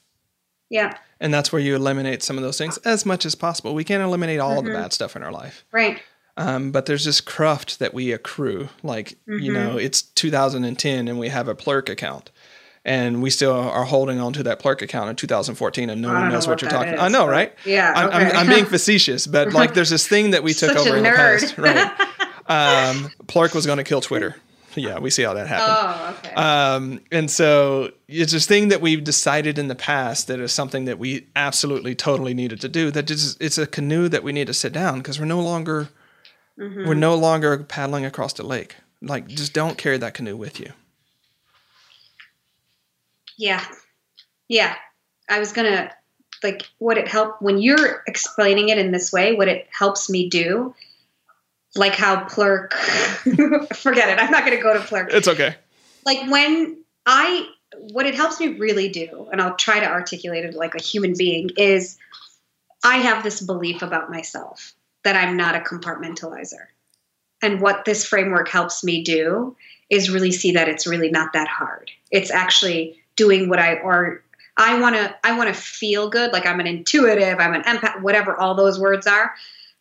[0.69, 0.97] Yeah.
[1.19, 3.73] And that's where you eliminate some of those things as much as possible.
[3.73, 4.67] We can't eliminate all mm-hmm.
[4.67, 5.65] the bad stuff in our life.
[5.71, 6.01] Right.
[6.35, 8.69] Um, but there's this cruft that we accrue.
[8.81, 9.39] Like, mm-hmm.
[9.39, 12.31] you know, it's 2010 and we have a Plurk account.
[12.85, 16.29] And we still are holding on to that Plurk account in 2014, and no one
[16.29, 16.95] knows what, what you're talking.
[16.95, 17.53] Is, I know, right?
[17.65, 18.31] Yeah, I'm, okay.
[18.31, 21.09] I'm, I'm, being facetious, but like, there's this thing that we took over in the
[21.09, 21.91] past, right?
[22.47, 24.35] Um, Plurk was going to kill Twitter.
[24.75, 26.25] Yeah, we see how that happened.
[26.25, 26.35] Oh, okay.
[26.35, 30.85] Um, and so it's this thing that we've decided in the past that is something
[30.85, 32.91] that we absolutely, totally needed to do.
[32.91, 35.89] That is, it's a canoe that we need to sit down because we're no longer
[36.59, 36.87] Mm-hmm.
[36.87, 38.75] We're no longer paddling across the lake.
[39.01, 40.71] Like, just don't carry that canoe with you.
[43.43, 43.65] Yeah.
[44.47, 44.73] Yeah.
[45.29, 45.91] I was going to,
[46.43, 50.29] like, what it help when you're explaining it in this way, what it helps me
[50.29, 50.73] do,
[51.75, 52.73] like how Plurk,
[53.75, 54.17] forget it.
[54.17, 55.09] I'm not going to go to Plurk.
[55.11, 55.55] It's okay.
[56.05, 57.45] Like, when I,
[57.91, 61.13] what it helps me really do, and I'll try to articulate it like a human
[61.17, 61.97] being, is
[62.81, 64.73] I have this belief about myself
[65.03, 66.67] that I'm not a compartmentalizer.
[67.41, 69.57] And what this framework helps me do
[69.89, 71.91] is really see that it's really not that hard.
[72.09, 74.23] It's actually doing what I or
[74.57, 78.01] I want to I want to feel good like I'm an intuitive, I'm an empath,
[78.01, 79.33] whatever all those words are,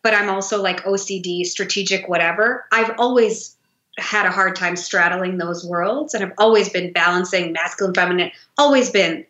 [0.03, 2.65] but I'm also like OCD, strategic whatever.
[2.73, 3.57] I've always
[3.99, 8.91] had a hard time straddling those worlds and I've always been balancing masculine feminine, always
[8.91, 9.27] been.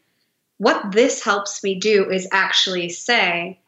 [0.59, 3.59] What this helps me do is actually say,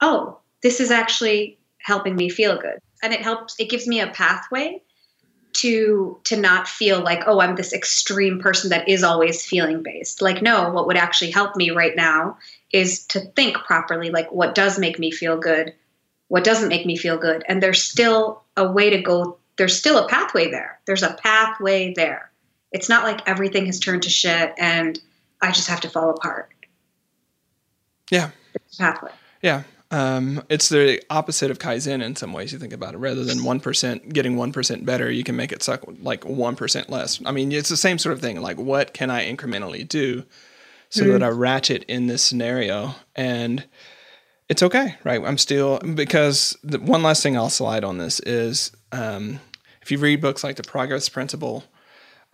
[0.00, 2.78] "Oh, this is actually helping me feel good.
[3.02, 4.82] And it helps it gives me a pathway
[5.56, 10.22] to to not feel like oh i'm this extreme person that is always feeling based
[10.22, 12.36] like no what would actually help me right now
[12.72, 15.74] is to think properly like what does make me feel good
[16.28, 19.98] what doesn't make me feel good and there's still a way to go there's still
[19.98, 22.30] a pathway there there's a pathway there
[22.72, 25.00] It's not like everything has turned to shit and
[25.40, 26.50] I just have to fall apart.
[28.10, 28.30] Yeah.
[28.78, 29.12] Pathway.
[29.42, 29.62] Yeah.
[29.90, 32.52] Um, it's the opposite of Kaizen in some ways.
[32.52, 32.98] You think about it.
[32.98, 37.20] Rather than 1% getting 1% better, you can make it suck like 1% less.
[37.24, 38.40] I mean, it's the same sort of thing.
[38.40, 40.24] Like, what can I incrementally do
[40.90, 41.12] so mm-hmm.
[41.12, 42.96] that I ratchet in this scenario?
[43.14, 43.64] And
[44.48, 45.22] it's okay, right?
[45.24, 49.40] I'm still, because the one last thing I'll slide on this is um,
[49.82, 51.64] if you read books like The Progress Principle,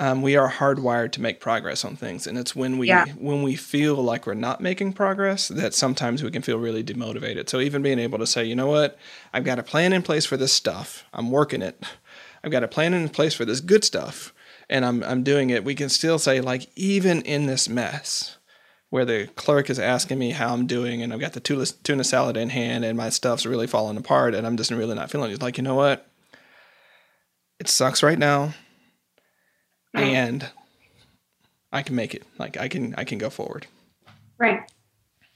[0.02, 3.06] um, we are hardwired to make progress on things, and it's when we yeah.
[3.20, 7.48] when we feel like we're not making progress that sometimes we can feel really demotivated.
[7.48, 8.98] So even being able to say, you know what,
[9.32, 11.04] I've got a plan in place for this stuff.
[11.12, 11.80] I'm working it.
[12.42, 14.34] I've got a plan in place for this good stuff,
[14.68, 15.62] and I'm I'm doing it.
[15.62, 18.38] We can still say like even in this mess,
[18.90, 22.02] where the clerk is asking me how I'm doing, and I've got the tuna, tuna
[22.02, 25.30] salad in hand, and my stuff's really falling apart, and I'm just really not feeling
[25.30, 25.40] it.
[25.40, 26.08] Like you know what,
[27.60, 28.52] it sucks right now
[29.94, 30.48] and
[31.72, 32.24] I can make it.
[32.38, 33.66] Like I can I can go forward.
[34.38, 34.60] Right.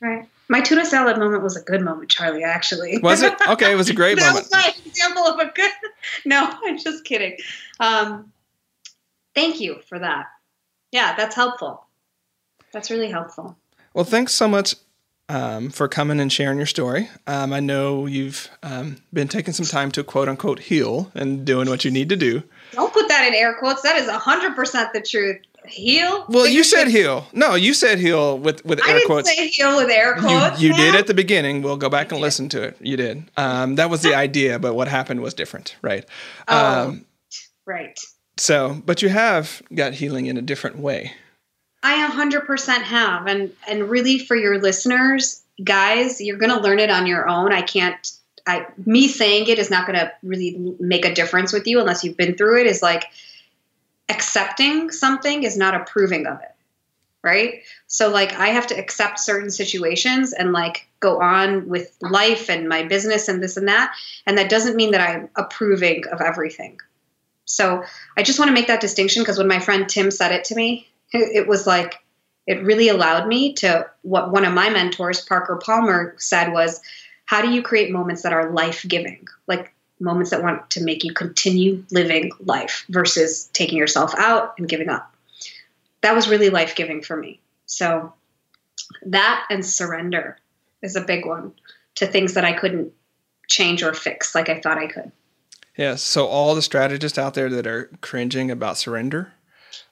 [0.00, 0.26] Right.
[0.48, 2.98] My tuna salad moment was a good moment, Charlie, actually.
[2.98, 3.34] Was it?
[3.48, 4.50] Okay, it was a great that moment.
[4.50, 5.70] That was my example of a good
[6.24, 7.36] No, I'm just kidding.
[7.80, 8.32] Um,
[9.34, 10.26] thank you for that.
[10.92, 11.84] Yeah, that's helpful.
[12.72, 13.56] That's really helpful.
[13.94, 14.76] Well, thanks so much
[15.28, 17.08] um, for coming and sharing your story.
[17.26, 21.68] Um, I know you've um, been taking some time to quote unquote heal and doing
[21.68, 22.42] what you need to do.
[22.72, 23.82] Don't put that in air quotes.
[23.82, 25.40] That is 100% the truth.
[25.66, 26.26] Heal?
[26.28, 27.26] Well, you said heal.
[27.32, 29.28] No, you said heal with, with I air didn't quotes.
[29.28, 30.60] say heal with air quotes.
[30.60, 31.62] You, you did at the beginning.
[31.62, 32.76] We'll go back and listen to it.
[32.80, 33.28] You did.
[33.36, 36.04] Um, that was the idea, but what happened was different, right?
[36.46, 37.06] Oh, um,
[37.66, 37.98] right.
[38.36, 41.12] So, but you have got healing in a different way.
[41.82, 43.26] I 100% have.
[43.26, 47.52] And, and really, for your listeners, guys, you're going to learn it on your own.
[47.52, 48.12] I can't
[48.46, 52.04] I me saying it is not going to really make a difference with you unless
[52.04, 52.66] you've been through it.
[52.66, 53.04] Is like
[54.08, 56.54] accepting something is not approving of it,
[57.22, 57.62] right?
[57.86, 62.68] So like I have to accept certain situations and like go on with life and
[62.68, 63.94] my business and this and that,
[64.26, 66.78] and that doesn't mean that I'm approving of everything.
[67.46, 67.84] So
[68.16, 70.54] I just want to make that distinction because when my friend Tim said it to
[70.54, 71.94] me, it was like
[72.46, 76.80] it really allowed me to what one of my mentors, Parker Palmer, said was
[77.26, 79.28] how do you create moments that are life giving?
[79.46, 84.68] Like moments that want to make you continue living life versus taking yourself out and
[84.68, 85.14] giving up.
[86.02, 87.40] That was really life giving for me.
[87.66, 88.12] So,
[89.04, 90.38] that and surrender
[90.82, 91.52] is a big one
[91.96, 92.92] to things that I couldn't
[93.48, 95.10] change or fix like I thought I could.
[95.76, 95.96] Yeah.
[95.96, 99.32] So, all the strategists out there that are cringing about surrender.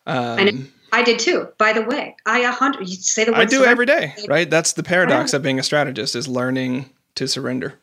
[0.07, 1.49] Um, I, I did too.
[1.59, 2.89] By the way, I a hundred.
[2.89, 3.41] You say the word.
[3.41, 3.71] I do surrender.
[3.71, 4.49] every day, right?
[4.49, 7.75] That's the paradox of being a strategist: is learning to surrender.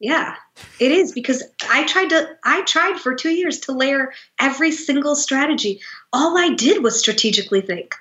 [0.00, 0.34] Yeah,
[0.78, 5.14] it is because I tried to I tried for 2 years to layer every single
[5.14, 5.80] strategy.
[6.12, 7.94] All I did was strategically think.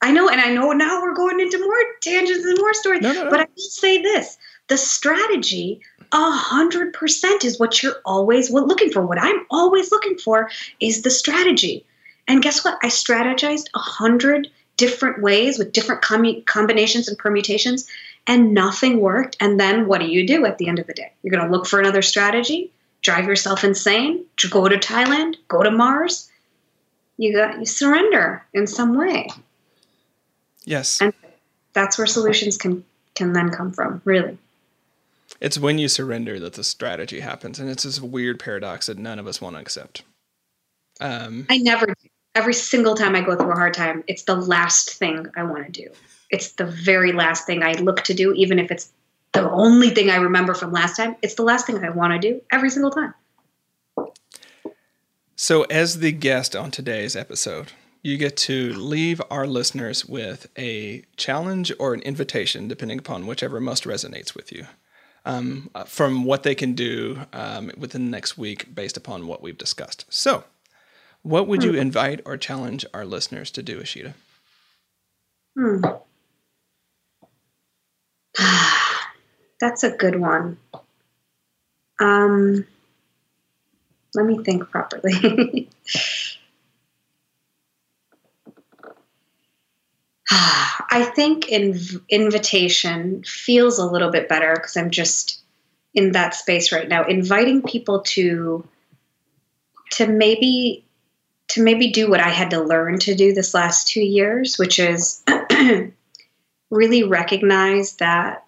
[0.00, 3.12] I know and I know now we're going into more tangents and more stories, no,
[3.12, 3.30] no, no.
[3.30, 4.38] but I will say this.
[4.68, 5.80] The strategy
[6.12, 9.04] a hundred percent is what you're always looking for.
[9.04, 10.50] What I'm always looking for
[10.80, 11.84] is the strategy.
[12.28, 12.78] And guess what?
[12.82, 17.88] I strategized a hundred different ways with different com- combinations and permutations,
[18.28, 19.36] and nothing worked.
[19.40, 21.10] And then what do you do at the end of the day?
[21.22, 22.70] You're going to look for another strategy,
[23.00, 26.30] drive yourself insane, go to Thailand, go to Mars.
[27.16, 29.28] You got you surrender in some way.
[30.64, 31.00] Yes.
[31.00, 31.12] And
[31.72, 32.84] that's where solutions can
[33.16, 34.38] can then come from, really.
[35.40, 39.18] It's when you surrender that the strategy happens, and it's this weird paradox that none
[39.18, 40.02] of us want to accept.
[41.00, 42.08] Um, I never do.
[42.34, 45.66] Every single time I go through a hard time, it's the last thing I want
[45.66, 45.90] to do
[46.30, 48.90] it's the very last thing I look to do, even if it's
[49.32, 51.16] the only thing I remember from last time.
[51.22, 53.14] It's the last thing I want to do every single time.
[55.36, 57.72] So, as the guest on today's episode,
[58.02, 63.60] you get to leave our listeners with a challenge or an invitation, depending upon whichever
[63.60, 64.66] most resonates with you,
[65.24, 69.42] um, uh, from what they can do um, within the next week based upon what
[69.42, 70.04] we've discussed.
[70.08, 70.44] So,
[71.22, 71.78] what would you hmm.
[71.78, 74.14] invite or challenge our listeners to do, Ishita?
[75.56, 75.84] Hmm.
[79.60, 80.58] That's a good one.
[82.00, 82.66] Um,
[84.14, 85.68] let me think properly.
[90.30, 95.40] I think inv- invitation feels a little bit better because I'm just
[95.94, 98.66] in that space right now, inviting people to
[99.92, 100.84] to maybe
[101.48, 104.78] to maybe do what I had to learn to do this last two years, which
[104.78, 105.22] is
[106.70, 108.44] really recognize that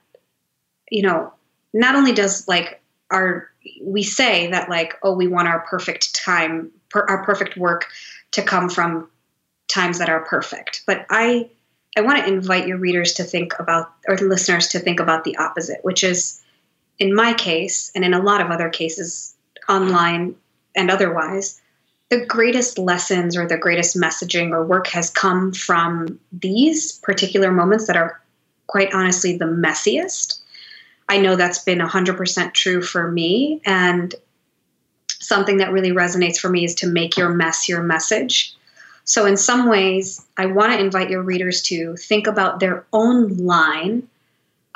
[0.91, 1.33] you know
[1.73, 3.49] not only does like our
[3.83, 7.87] we say that like oh we want our perfect time per, our perfect work
[8.33, 9.09] to come from
[9.71, 10.83] times that are perfect.
[10.87, 11.49] But I
[11.97, 15.25] I want to invite your readers to think about or the listeners to think about
[15.25, 16.43] the opposite, which is
[16.99, 19.35] in my case and in a lot of other cases
[19.68, 20.37] online
[20.77, 21.59] and otherwise,
[22.11, 27.86] the greatest lessons or the greatest messaging or work has come from these particular moments
[27.86, 28.20] that are
[28.66, 30.40] quite honestly the messiest.
[31.08, 33.61] I know that's been 100% true for me.
[33.64, 34.14] And
[35.08, 38.54] something that really resonates for me is to make your mess your message.
[39.04, 43.36] So, in some ways, I want to invite your readers to think about their own
[43.38, 44.08] line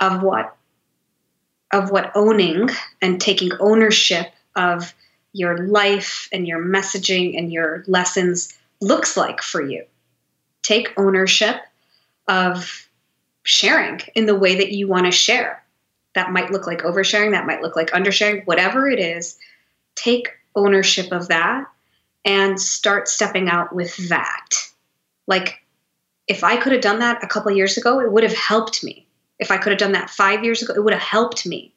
[0.01, 0.57] of what
[1.73, 2.69] of what owning
[3.01, 4.95] and taking ownership of
[5.35, 9.85] your life and your messaging and your lessons looks like for you.
[10.63, 11.57] Take ownership
[12.29, 12.89] of
[13.43, 15.63] sharing in the way that you want to share.
[16.15, 19.37] That might look like oversharing, that might look like undersharing, whatever it is,
[19.97, 21.67] take ownership of that
[22.25, 24.49] and start stepping out with that.
[25.27, 25.61] Like,
[26.29, 29.07] if I could have done that a couple years ago, it would have helped me.
[29.41, 31.75] If I could have done that five years ago, it would have helped me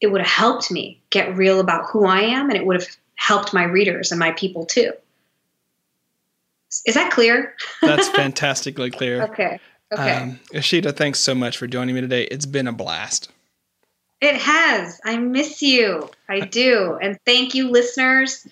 [0.00, 2.96] it would have helped me get real about who I am and it would have
[3.14, 4.92] helped my readers and my people too.
[6.84, 7.54] Is that clear?
[7.80, 9.22] That's fantastically clear.
[9.24, 9.58] Okay.
[9.92, 10.12] Okay.
[10.12, 12.24] Um, Ishita, thanks so much for joining me today.
[12.24, 13.30] It's been a blast.
[14.20, 15.00] It has.
[15.04, 16.10] I miss you.
[16.28, 16.98] I do.
[17.00, 18.46] And thank you, listeners,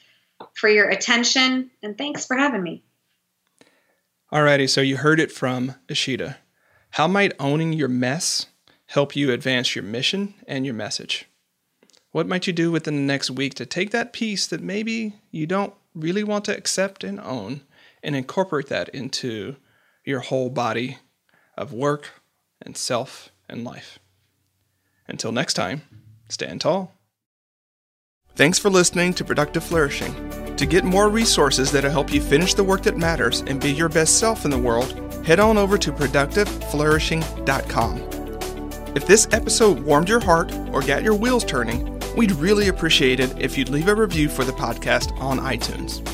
[0.54, 1.70] for your attention.
[1.82, 2.82] And thanks for having me.
[4.32, 6.36] Alrighty, so you heard it from Ishita.
[6.90, 8.46] How might owning your mess
[8.86, 11.26] help you advance your mission and your message?
[12.14, 15.48] What might you do within the next week to take that piece that maybe you
[15.48, 17.62] don't really want to accept and own
[18.04, 19.56] and incorporate that into
[20.04, 20.98] your whole body
[21.58, 22.22] of work
[22.62, 23.98] and self and life?
[25.08, 25.82] Until next time,
[26.28, 26.94] stand tall.
[28.36, 30.14] Thanks for listening to Productive Flourishing.
[30.54, 33.88] To get more resources that'll help you finish the work that matters and be your
[33.88, 34.92] best self in the world,
[35.26, 37.98] head on over to productiveflourishing.com.
[38.94, 43.36] If this episode warmed your heart or got your wheels turning, We'd really appreciate it
[43.40, 46.13] if you'd leave a review for the podcast on iTunes.